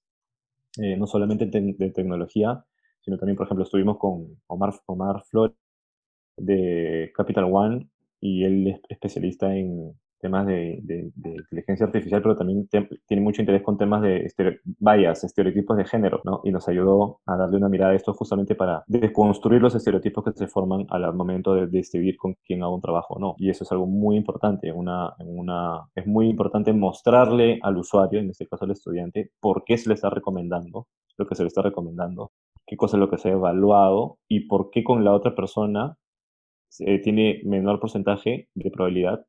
eh, 0.80 0.96
no 0.96 1.06
solamente 1.06 1.46
de 1.46 1.90
tecnología, 1.90 2.64
sino 3.02 3.16
también, 3.18 3.36
por 3.36 3.46
ejemplo, 3.46 3.64
estuvimos 3.64 3.98
con 3.98 4.40
Omar, 4.46 4.72
Omar 4.86 5.22
Flores 5.24 5.56
de 6.36 7.12
Capital 7.14 7.44
One 7.52 7.88
y 8.20 8.44
él 8.44 8.68
es 8.68 8.80
especialista 8.88 9.54
en, 9.54 9.94
temas 10.20 10.46
de, 10.46 10.82
inteligencia 11.24 11.86
artificial, 11.86 12.22
pero 12.22 12.36
también 12.36 12.68
tiene 13.06 13.22
mucho 13.22 13.42
interés 13.42 13.62
con 13.62 13.78
temas 13.78 14.02
de 14.02 14.30
bias, 14.78 15.24
estereotipos 15.24 15.76
de 15.76 15.84
género, 15.84 16.20
¿no? 16.24 16.40
Y 16.44 16.50
nos 16.50 16.68
ayudó 16.68 17.20
a 17.26 17.36
darle 17.36 17.56
una 17.56 17.68
mirada 17.68 17.92
a 17.92 17.96
esto 17.96 18.12
justamente 18.14 18.54
para 18.54 18.84
desconstruir 18.86 19.60
los 19.62 19.74
estereotipos 19.74 20.24
que 20.24 20.32
se 20.32 20.46
forman 20.46 20.86
al 20.90 21.12
momento 21.14 21.54
de 21.54 21.66
decidir 21.66 22.16
con 22.16 22.36
quién 22.44 22.62
hago 22.62 22.74
un 22.74 22.80
trabajo 22.80 23.14
o 23.14 23.18
no. 23.18 23.34
Y 23.38 23.50
eso 23.50 23.64
es 23.64 23.72
algo 23.72 23.86
muy 23.86 24.16
importante, 24.16 24.72
una, 24.72 25.14
una, 25.18 25.88
es 25.94 26.06
muy 26.06 26.28
importante 26.28 26.72
mostrarle 26.72 27.58
al 27.62 27.76
usuario, 27.76 28.20
en 28.20 28.30
este 28.30 28.46
caso 28.46 28.64
al 28.64 28.72
estudiante, 28.72 29.30
por 29.40 29.64
qué 29.64 29.76
se 29.78 29.88
le 29.88 29.94
está 29.94 30.10
recomendando 30.10 30.86
lo 31.20 31.26
que 31.26 31.34
se 31.34 31.42
le 31.42 31.48
está 31.48 31.62
recomendando, 31.62 32.32
qué 32.66 32.76
cosa 32.76 32.96
es 32.96 33.00
lo 33.00 33.10
que 33.10 33.18
se 33.18 33.28
ha 33.28 33.32
evaluado 33.32 34.18
y 34.26 34.48
por 34.48 34.70
qué 34.70 34.82
con 34.82 35.04
la 35.04 35.12
otra 35.12 35.34
persona 35.34 35.96
eh, 36.78 36.98
tiene 37.00 37.42
menor 37.44 37.78
porcentaje 37.78 38.48
de 38.54 38.70
probabilidad 38.70 39.26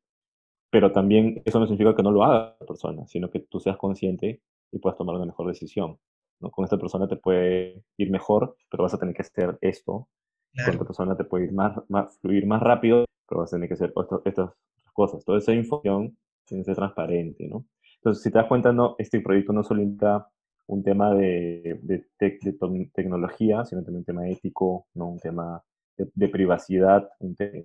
pero 0.72 0.90
también 0.90 1.42
eso 1.44 1.60
no 1.60 1.66
significa 1.66 1.94
que 1.94 2.02
no 2.02 2.10
lo 2.10 2.24
haga 2.24 2.56
la 2.58 2.66
persona, 2.66 3.06
sino 3.06 3.30
que 3.30 3.40
tú 3.40 3.60
seas 3.60 3.76
consciente 3.76 4.40
y 4.72 4.78
puedas 4.78 4.96
tomar 4.96 5.16
una 5.16 5.26
mejor 5.26 5.46
decisión. 5.46 5.98
¿no? 6.40 6.50
Con 6.50 6.64
esta 6.64 6.78
persona 6.78 7.06
te 7.06 7.16
puede 7.16 7.84
ir 7.98 8.10
mejor, 8.10 8.56
pero 8.70 8.82
vas 8.82 8.94
a 8.94 8.98
tener 8.98 9.14
que 9.14 9.20
hacer 9.20 9.58
esto. 9.60 10.08
Con 10.56 10.72
esta 10.72 10.84
persona 10.86 11.14
te 11.14 11.24
puede 11.24 11.44
ir 11.44 11.52
más, 11.52 11.78
más, 11.90 12.18
fluir 12.20 12.46
más 12.46 12.62
rápido, 12.62 13.04
pero 13.28 13.42
vas 13.42 13.52
a 13.52 13.56
tener 13.56 13.68
que 13.68 13.74
hacer 13.74 13.92
estas 14.24 14.50
cosas. 14.94 15.22
Toda 15.26 15.38
esa 15.38 15.52
información 15.52 16.16
tiene 16.46 16.62
que 16.62 16.64
ser 16.64 16.76
transparente. 16.76 17.46
¿no? 17.48 17.66
Entonces, 17.96 18.22
si 18.22 18.30
te 18.30 18.38
das 18.38 18.48
cuenta, 18.48 18.72
no, 18.72 18.94
este 18.96 19.20
proyecto 19.20 19.52
no 19.52 19.64
solo 19.64 19.82
implica 19.82 20.26
un 20.68 20.82
tema 20.82 21.14
de, 21.14 21.80
de, 21.82 22.06
de, 22.18 22.88
tecnología, 22.94 23.66
sino 23.66 23.82
también 23.82 23.98
un 23.98 24.04
tema 24.06 24.26
ético, 24.26 24.86
¿no? 24.94 25.08
un 25.08 25.20
tema 25.20 25.62
de, 25.98 26.28
privacidad, 26.28 27.10
un 27.18 27.36
tema 27.36 27.62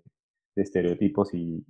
de 0.57 0.63
estereotipos 0.63 1.35
y, 1.35 1.63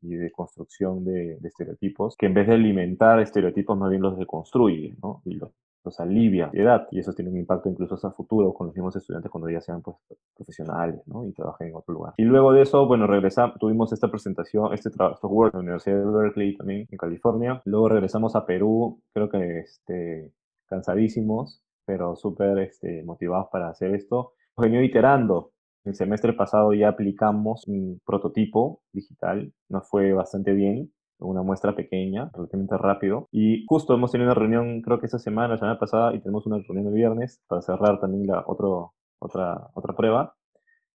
de 0.00 0.30
construcción 0.32 1.04
de, 1.04 1.38
estereotipos, 1.44 2.16
que 2.16 2.26
en 2.26 2.34
vez 2.34 2.48
de 2.48 2.54
alimentar 2.54 3.20
estereotipos, 3.20 3.78
más 3.78 3.88
bien 3.88 4.02
los 4.02 4.18
deconstruye, 4.18 4.96
¿no? 5.00 5.22
Y 5.24 5.34
los, 5.34 5.52
alivia 5.98 6.48
de 6.52 6.62
edad, 6.62 6.86
y 6.92 7.00
eso 7.00 7.12
tiene 7.12 7.30
un 7.30 7.38
impacto 7.38 7.68
incluso 7.68 7.94
a 8.06 8.12
futuro 8.12 8.54
con 8.54 8.68
los 8.68 8.76
mismos 8.76 8.94
estudiantes 8.94 9.30
cuando 9.30 9.50
ya 9.50 9.60
sean 9.60 9.82
pues, 9.82 9.96
profesionales, 10.36 11.00
¿no? 11.06 11.24
Y 11.24 11.32
trabajen 11.32 11.68
en 11.68 11.76
otro 11.76 11.94
lugar. 11.94 12.14
Y 12.16 12.24
luego 12.24 12.52
de 12.52 12.62
eso, 12.62 12.86
bueno, 12.86 13.06
regresamos, 13.06 13.58
tuvimos 13.58 13.92
esta 13.92 14.08
presentación, 14.08 14.72
este 14.74 14.90
trabajo, 14.90 15.28
work 15.28 15.54
en 15.54 15.58
la 15.58 15.62
Universidad 15.62 15.98
de 15.98 16.04
Berkeley 16.04 16.56
también, 16.56 16.86
en 16.90 16.98
California. 16.98 17.62
Luego 17.64 17.88
regresamos 17.88 18.36
a 18.36 18.46
Perú, 18.46 19.00
creo 19.12 19.28
que 19.28 19.58
este, 19.58 20.32
cansadísimos, 20.66 21.62
pero 21.84 22.14
súper 22.14 22.58
este, 22.58 23.02
motivados 23.02 23.48
para 23.50 23.68
hacer 23.68 23.94
esto. 23.94 24.34
Hemos 24.56 24.70
venido 24.70 24.82
iterando 24.82 25.52
El 25.84 25.94
semestre 25.94 26.32
pasado 26.32 26.72
ya 26.72 26.88
aplicamos 26.88 27.66
un 27.66 28.00
prototipo 28.04 28.82
digital, 28.92 29.52
nos 29.68 29.88
fue 29.88 30.12
bastante 30.12 30.52
bien, 30.52 30.92
una 31.18 31.42
muestra 31.42 31.74
pequeña, 31.74 32.30
relativamente 32.32 32.76
rápido. 32.78 33.28
Y 33.32 33.64
justo 33.66 33.94
hemos 33.94 34.12
tenido 34.12 34.30
una 34.30 34.38
reunión, 34.38 34.82
creo 34.82 35.00
que 35.00 35.06
esta 35.06 35.18
semana, 35.18 35.54
la 35.54 35.58
semana 35.58 35.78
pasada, 35.78 36.14
y 36.14 36.20
tenemos 36.20 36.46
una 36.46 36.58
reunión 36.58 36.88
el 36.88 36.94
viernes 36.94 37.40
para 37.48 37.62
cerrar 37.62 38.00
también 38.00 38.26
la 38.26 38.44
otro, 38.46 38.94
otra, 39.18 39.68
otra 39.74 39.94
prueba 39.94 40.34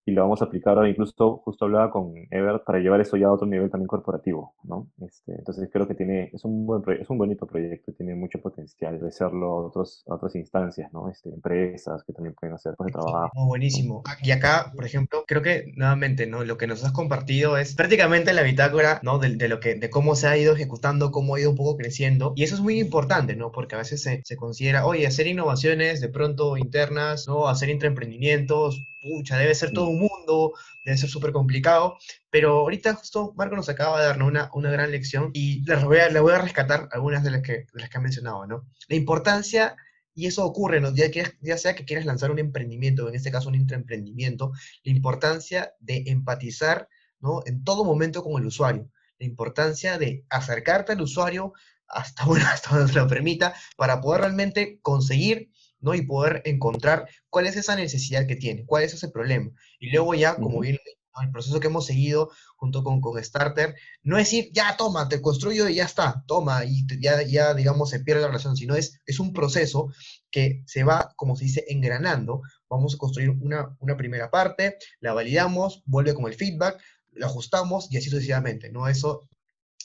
y 0.06 0.12
lo 0.12 0.22
vamos 0.22 0.42
a 0.42 0.46
aplicar 0.46 0.76
ahora. 0.76 0.90
Incluso 0.90 1.38
justo 1.38 1.66
hablaba 1.66 1.92
con 1.92 2.14
Ebert 2.30 2.64
para 2.66 2.80
llevar 2.80 3.02
eso 3.02 3.18
ya 3.18 3.28
a 3.28 3.32
otro 3.32 3.48
nivel 3.48 3.70
también 3.70 3.88
corporativo, 3.88 4.56
¿no? 4.64 4.90
Este, 5.02 5.34
entonces 5.34 5.70
creo 5.72 5.88
que 5.88 5.96
tiene, 5.96 6.30
es 6.34 6.44
un, 6.44 6.66
buen, 6.66 6.84
es 7.00 7.10
un 7.10 7.18
bonito 7.18 7.48
proyecto, 7.48 7.94
tiene 7.94 8.16
mucho 8.16 8.42
potencial 8.42 9.00
de 9.00 9.08
hacerlo 9.08 9.48
a, 9.48 9.68
otros, 9.68 10.04
otras 10.08 10.36
instancias, 10.36 10.92
¿no? 10.92 11.10
Este, 11.10 11.30
empresas 11.30 12.04
que 12.04 12.14
también 12.14 12.36
pueden 12.36 12.56
hacer 12.56 12.76
cosas 12.76 12.94
de 12.94 13.00
trabajo. 13.00 13.32
Oh, 13.36 13.48
buenísimo. 13.48 14.04
Y 14.22 14.32
acá, 14.32 14.72
por 14.76 14.86
ejemplo, 14.86 15.24
creo 15.28 15.42
que 15.42 15.72
nuevamente, 15.76 16.28
¿no? 16.28 16.44
Lo 16.44 16.58
que 16.58 16.68
nos 16.68 16.84
has 16.84 16.92
compartido 16.92 17.58
es 17.58 17.76
prácticamente 17.76 18.34
la 18.34 18.44
bitácora, 18.44 19.00
¿no? 19.04 19.20
De, 19.20 19.36
de, 19.36 19.48
lo 19.48 19.60
que, 19.60 19.76
de 19.76 19.90
cómo 19.90 20.16
se 20.16 20.28
ha 20.28 20.38
ido 20.38 20.54
ejecutando, 20.54 21.12
cómo 21.12 21.36
ha 21.36 21.40
ido 21.40 21.52
un 21.52 21.58
poco 21.58 21.78
creciendo. 21.78 22.34
Y 22.36 22.44
eso 22.44 22.56
es 22.56 22.62
muy 22.62 22.80
importante, 22.80 23.36
¿no? 23.36 23.52
Porque 23.52 23.76
a 23.76 23.80
veces 23.80 24.02
se, 24.02 24.22
se 24.24 24.36
considera, 24.36 24.86
oye, 24.86 25.08
hacer 25.08 25.28
innovaciones 25.28 26.02
de 26.02 26.10
pronto 26.10 26.58
internas, 26.58 27.28
¿no? 27.28 27.48
Hacer 27.48 27.70
intraemprendimientos, 27.70 28.84
pucha, 29.04 29.38
debe 29.38 29.54
ser 29.54 29.72
todo 29.72 29.90
un 29.90 30.00
mundo, 30.00 30.54
debe 30.86 30.98
ser 30.98 31.10
súper 31.10 31.32
complicado, 31.32 31.98
pero 32.30 32.60
ahorita 32.60 32.96
justo 32.96 33.34
Marco 33.36 33.56
nos 33.56 33.70
acaba 33.70 34.00
de 34.00 34.08
dar 34.08 34.24
una, 34.24 34.50
una 34.54 34.72
gran 34.72 34.92
lección 34.92 35.30
y 35.34 35.64
le 35.66 35.76
voy, 35.76 35.98
a, 35.98 36.10
le 36.10 36.20
voy 36.20 36.34
a 36.34 36.40
rescatar 36.40 36.90
algunas 36.92 37.24
de 37.24 37.32
las, 37.32 37.42
que, 37.42 37.68
de 37.74 37.82
las 37.82 37.90
que 37.90 37.98
ha 37.98 38.02
mencionado, 38.02 38.48
¿no? 38.48 38.66
La 38.88 38.96
importancia, 38.96 39.76
y 40.16 40.28
eso 40.28 40.46
ocurre, 40.46 40.80
¿no? 40.80 40.94
ya, 40.94 41.12
que, 41.12 41.26
ya 41.42 41.58
sea 41.58 41.76
que 41.76 41.86
quieras 41.86 42.06
lanzar 42.06 42.32
un 42.32 42.40
emprendimiento, 42.40 43.08
en 43.10 43.16
este 43.16 43.32
caso 43.32 43.50
un 43.50 43.56
intraemprendimiento, 43.56 44.52
la 44.84 44.92
importancia 44.92 45.74
de 45.80 46.04
empatizar, 46.08 46.88
¿no? 47.20 47.42
En 47.46 47.64
todo 47.64 47.84
momento 47.84 48.24
con 48.24 48.42
el 48.42 48.48
usuario, 48.48 48.90
la 49.20 49.26
importancia 49.26 49.98
de 49.98 50.26
acercarte 50.30 50.94
al 50.94 51.02
usuario 51.02 51.54
hasta, 51.88 52.26
bueno, 52.26 52.46
hasta 52.48 52.76
donde 52.76 52.94
se 52.94 53.00
lo 53.00 53.08
permita, 53.08 53.54
para 53.78 54.02
poder 54.02 54.22
realmente 54.22 54.80
conseguir 54.82 55.52
¿no? 55.84 55.94
Y 55.94 56.02
poder 56.02 56.42
encontrar 56.46 57.08
cuál 57.30 57.46
es 57.46 57.58
esa 57.58 57.76
necesidad 57.76 58.26
que 58.26 58.36
tiene, 58.36 58.66
cuál 58.66 58.84
es 58.84 58.94
ese 58.94 59.10
problema. 59.10 59.52
Y 59.80 59.92
luego 59.92 60.16
ya, 60.16 60.36
como 60.36 60.60
bien 60.62 60.80
el 61.22 61.32
proceso 61.32 61.60
que 61.60 61.68
hemos 61.68 61.86
seguido 61.86 62.32
junto 62.56 62.84
con, 62.84 63.02
con 63.02 63.24
Starter, 63.24 63.76
no 64.02 64.18
es 64.18 64.26
decir, 64.26 64.50
ya 64.52 64.76
toma, 64.78 65.08
te 65.10 65.22
construyo 65.22 65.70
y 65.70 65.76
ya 65.76 65.86
está, 65.86 66.24
toma, 66.26 66.66
y 66.66 66.86
ya, 67.00 67.22
ya 67.22 67.54
digamos, 67.54 67.92
se 67.92 68.00
pierde 68.00 68.22
la 68.22 68.28
relación, 68.28 68.56
sino 68.56 68.76
es, 68.76 69.00
es 69.06 69.20
un 69.20 69.34
proceso 69.34 69.92
que 70.32 70.64
se 70.66 70.84
va, 70.84 71.14
como 71.16 71.36
se 71.36 71.46
dice, 71.46 71.66
engranando. 71.68 72.42
Vamos 72.70 72.96
a 72.96 72.98
construir 72.98 73.30
una, 73.30 73.76
una 73.80 73.96
primera 73.96 74.32
parte, 74.32 74.78
la 75.02 75.14
validamos, 75.14 75.84
vuelve 75.86 76.16
con 76.16 76.26
el 76.26 76.34
feedback, 76.34 76.82
lo 77.12 77.28
ajustamos 77.28 77.88
y 77.92 77.98
así 77.98 78.10
sucesivamente, 78.10 78.72
¿no? 78.72 78.88
Eso 78.88 79.28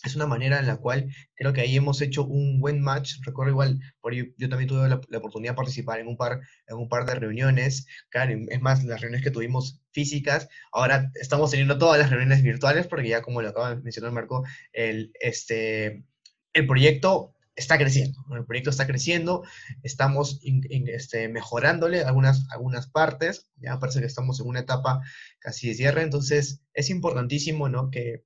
es 0.09 0.17
una 0.17 0.27
manera 0.27 0.59
en 0.59 0.67
la 0.67 0.77
cual 0.77 1.13
creo 1.35 1.53
que 1.53 1.61
ahí 1.61 1.77
hemos 1.77 2.01
hecho 2.03 2.25
un 2.25 2.61
buen 2.61 2.81
match. 2.81 3.15
Recuerdo 3.25 3.53
igual, 3.53 3.81
por 4.01 4.15
yo, 4.15 4.25
yo 4.37 4.49
también 4.49 4.69
tuve 4.69 4.89
la, 4.89 4.97
oportunidad 5.19 5.53
de 5.53 5.57
participar 5.57 6.01
en 6.01 6.09
un, 6.09 6.17
par, 6.17 6.41
en 6.67 6.77
un 6.77 6.89
par 6.89 7.07
de 7.07 7.15
reuniones. 7.15 7.87
Claro, 8.11 8.37
es 8.49 8.61
más, 8.61 8.85
las 8.85 9.01
reuniones 9.01 9.25
que 9.25 9.31
tuvimos 9.31 9.81
físicas, 9.93 10.49
ahora 10.73 11.11
estamos 11.15 11.51
teniendo 11.51 11.79
todas 11.79 11.99
las 11.99 12.11
reuniones 12.11 12.43
virtuales 12.43 12.87
porque 12.87 13.09
ya 13.09 13.23
como 13.23 13.43
lo 13.43 13.49
acaba 13.49 13.75
de 13.75 13.83
mencionar 13.83 14.13
Marco, 14.13 14.45
el, 14.73 15.13
este, 15.21 16.05
el 16.53 16.67
proyecto 16.67 17.35
está 17.59 17.77
creciendo. 17.77 18.25
El 18.35 18.47
proyecto 18.47 18.71
está 18.71 18.87
creciendo, 18.87 19.43
estamos 19.83 20.41
este, 20.87 21.29
mejorándole 21.29 22.03
algunas, 22.03 22.47
algunas 22.51 22.87
partes, 22.89 23.51
ya 23.57 23.79
parece 23.81 24.01
que 24.01 24.07
estamos 24.07 24.41
en 24.41 24.47
una 24.47 24.61
etapa 24.61 25.01
casi 25.41 25.69
de 25.69 25.75
cierre, 25.75 26.03
entonces 26.03 26.63
es 26.73 26.89
importantísimo 26.89 27.69
¿no? 27.69 27.91
que, 27.91 28.25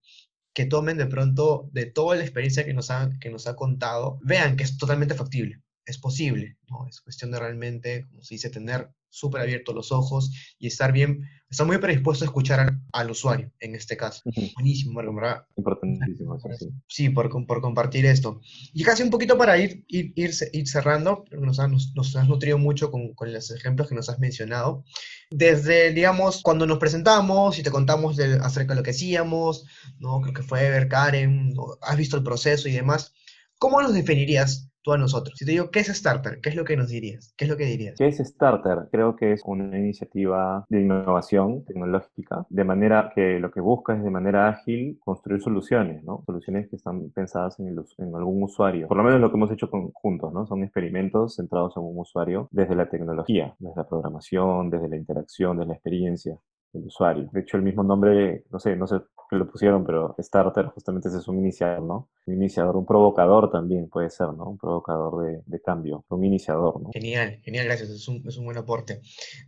que 0.55 0.67
tomen 0.67 0.99
de 0.99 1.07
pronto 1.07 1.69
de 1.73 1.87
toda 1.87 2.17
la 2.17 2.23
experiencia 2.23 2.65
que 2.65 2.75
nos 2.75 2.91
ha, 2.91 3.11
que 3.21 3.31
nos 3.31 3.47
ha 3.47 3.57
contado, 3.57 4.19
vean 4.23 4.57
que 4.57 4.65
es 4.65 4.77
totalmente 4.77 5.15
factible, 5.15 5.63
es 5.85 5.99
posible, 5.99 6.59
¿no? 6.69 6.87
Es 6.89 7.01
cuestión 7.01 7.31
de 7.31 7.39
realmente, 7.39 8.07
como 8.09 8.23
se 8.23 8.35
dice, 8.35 8.51
tener 8.51 8.91
súper 9.13 9.43
abiertos 9.43 9.75
los 9.75 9.93
ojos 9.93 10.33
y 10.59 10.67
estar 10.67 10.91
bien, 10.91 11.29
estar 11.51 11.67
muy 11.67 11.77
predispuesto 11.79 12.25
a 12.25 12.27
escuchar 12.27 12.79
al, 12.93 13.11
usuario, 13.11 13.53
en 13.61 13.75
este 13.75 13.97
caso. 13.97 14.23
Buenísimo, 14.55 15.01
¿verdad? 15.15 15.45
Importantísimo, 15.57 16.37
eso 16.37 16.49
sí. 16.59 16.71
Sí, 16.89 17.09
por, 17.11 17.29
por 17.47 17.61
compartir 17.61 18.07
esto. 18.07 18.41
Y 18.73 18.83
casi 18.83 19.03
un 19.03 19.11
poquito 19.11 19.37
para 19.37 19.59
ir, 19.59 19.85
ir, 19.87 20.13
ir, 20.17 20.67
cerrando, 20.67 21.25
nos, 21.31 21.59
nos, 21.59 21.95
nos, 21.95 22.17
has 22.17 22.27
nutrido 22.27 22.57
mucho 22.57 22.91
con, 22.91 23.13
con, 23.13 23.33
los 23.33 23.51
ejemplos 23.51 23.89
que 23.89 23.95
nos 23.95 24.09
has 24.09 24.19
mencionado. 24.19 24.85
Desde, 25.31 25.93
digamos, 25.93 26.41
cuando 26.43 26.67
nos 26.67 26.79
presentamos 26.79 27.59
y 27.59 27.63
te 27.63 27.71
contamos 27.71 28.17
de, 28.17 28.39
acerca 28.43 28.73
de 28.73 28.81
lo 28.81 28.83
que 28.83 28.91
hacíamos, 28.91 29.67
¿no? 29.99 30.23
Creo 30.23 30.35
que 30.35 30.43
fue 30.43 30.71
ver 30.71 30.89
Karen, 30.89 31.55
has 31.83 31.97
visto 31.99 32.17
el 32.17 32.23
proceso 32.23 32.69
y 32.69 32.73
demás. 32.73 33.13
¿Cómo 33.59 33.81
nos 33.83 33.93
definirías 33.93 34.72
tú 34.83 34.93
a 34.93 34.99
nosotros. 34.99 35.37
Si 35.39 35.45
te 35.45 35.53
digo, 35.53 35.71
¿qué 35.71 35.81
es 35.81 35.89
Starter? 35.89 36.41
¿Qué 36.41 36.51
es 36.51 36.57
lo 36.57 36.65
que 36.65 36.77
nos 36.77 36.89
dirías? 36.89 37.35
¿Qué 37.37 37.45
es 37.45 37.51
lo 37.51 37.57
que 37.57 37.67
dirías? 37.67 37.97
¿Qué 37.99 38.07
es 38.07 38.19
Starter? 38.19 38.89
Creo 38.91 39.17
que 39.17 39.33
es 39.33 39.43
una 39.45 39.79
iniciativa 39.79 40.65
de 40.69 40.81
innovación 40.81 41.65
tecnológica, 41.65 42.47
de 42.49 42.65
manera 42.65 43.13
que 43.15 43.39
lo 43.39 43.51
que 43.51 43.61
busca 43.61 43.97
es 43.97 44.03
de 44.03 44.11
manera 44.11 44.49
ágil 44.49 44.99
construir 45.01 45.41
soluciones, 45.41 46.05
¿no? 46.05 46.23
Soluciones 46.27 46.69
que 46.69 46.77
están 46.77 47.11
pensadas 47.11 47.59
en, 47.61 47.69
en 47.69 48.15
algún 48.15 48.43
usuario. 48.43 48.89
Por 48.89 48.97
lo 48.97 49.05
menos 49.05 49.21
lo 49.21 49.31
que 49.31 49.37
hemos 49.37 49.53
hecho 49.53 49.71
juntos, 49.95 50.33
¿no? 50.33 50.47
Son 50.47 50.63
experimentos 50.63 51.37
centrados 51.37 51.77
en 51.77 51.83
un 51.85 51.99
usuario 51.99 52.49
desde 52.51 52.75
la 52.75 52.89
tecnología, 52.89 53.55
desde 53.59 53.77
la 53.77 53.89
programación, 53.89 54.71
desde 54.71 54.89
la 54.89 54.97
interacción, 54.97 55.57
desde 55.57 55.69
la 55.69 55.75
experiencia 55.75 56.39
del 56.73 56.87
usuario. 56.87 57.29
De 57.33 57.41
hecho, 57.41 57.57
el 57.57 57.63
mismo 57.63 57.83
nombre, 57.83 58.45
no 58.51 58.59
sé, 58.59 58.77
no 58.77 58.87
sé 58.87 58.97
qué 59.33 59.37
lo 59.37 59.51
pusieron, 59.51 59.85
pero 59.85 60.15
starter 60.19 60.67
justamente 60.67 61.09
ese 61.09 61.19
es 61.19 61.29
un 61.29 61.39
iniciador, 61.39 61.83
¿no? 61.83 62.11
Un 62.27 62.35
iniciador, 62.35 62.77
un 62.77 62.85
provocador 62.85 63.51
también 63.51 63.89
puede 63.89 64.11
ser, 64.11 64.29
¿no? 64.29 64.45
Un 64.45 64.59
provocador 64.59 65.43
de, 65.47 65.63
cambio, 65.63 66.05
un 66.09 66.25
iniciador, 66.25 66.81
¿no? 66.83 66.91
Genial, 66.93 67.41
genial, 67.43 67.65
gracias, 67.65 67.89
es 67.89 68.07
un, 68.09 68.23
es 68.27 68.37
un, 68.37 68.45
buen 68.45 68.59
aporte. 68.59 69.01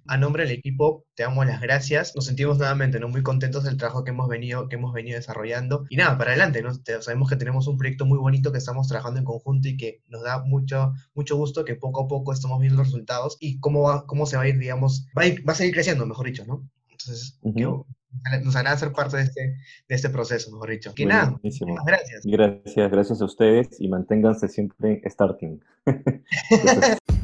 A 0.07 0.17
nombre 0.17 0.45
del 0.45 0.53
equipo, 0.53 1.05
te 1.15 1.23
damos 1.23 1.47
las 1.47 1.61
gracias, 1.61 2.15
nos 2.17 2.25
sentimos 2.25 2.57
nuevamente, 2.59 2.99
¿no? 2.99 3.09
Muy 3.09 3.23
contentos 3.23 3.65
del 3.65 3.77
trabajo 3.77 4.05
que 4.05 4.11
hemos 4.11 4.29
venido, 4.29 4.69
que 4.69 4.77
hemos 4.77 4.93
venido 4.93 5.17
desarrollando. 5.17 5.85
Y 5.91 5.97
nada, 5.97 6.17
para 6.17 6.31
adelante, 6.31 6.63
¿no? 6.63 6.71
sabemos 7.01 7.29
que 7.29 7.37
tenemos 7.37 7.67
un 7.69 7.77
proyecto 7.77 8.07
muy 8.07 8.19
bonito 8.19 8.53
que 8.53 8.59
estamos 8.59 8.89
trabajando 8.89 9.19
en 9.21 9.27
conjunto 9.27 9.69
y 9.69 9.77
que 9.77 10.03
nos 10.09 10.23
da 10.23 10.43
mucho, 10.43 10.93
mucho 11.15 11.37
gusto 11.37 11.65
que 11.65 11.77
poco 11.77 12.05
a 12.05 12.09
poco 12.09 12.33
estamos 12.33 12.59
viendo 12.59 12.79
los 12.79 12.89
resultados 12.89 13.37
y 13.39 13.61
cómo, 13.61 13.83
va, 13.83 14.07
cómo 14.07 14.25
se 14.25 14.37
va 14.37 14.45
a 14.45 14.49
ir, 14.49 14.59
digamos, 14.59 15.07
va 15.17 15.25
va 15.47 15.53
a 15.53 15.57
seguir 15.57 15.75
creciendo, 15.75 16.07
mejor 16.07 16.27
dicho, 16.27 16.45
¿no? 16.47 16.67
Entonces, 17.07 17.39
uh 17.43 17.53
-huh. 17.53 18.45
nos 18.45 18.57
hará 18.57 18.77
ser 18.77 18.93
parte 18.93 19.17
de 19.17 19.25
este, 19.25 19.41
de 19.89 19.95
este 19.95 20.09
proceso, 20.09 20.51
mejor 20.53 20.71
dicho. 20.71 20.95
Que 20.95 21.07
nada, 21.07 21.39
gracias. 21.87 22.23
Gracias, 22.25 22.91
gracias 22.91 23.21
a 23.21 23.25
ustedes 23.25 23.81
y 23.81 23.89
manténganse 23.89 24.49
siempre 24.49 25.03
starting. 25.07 25.61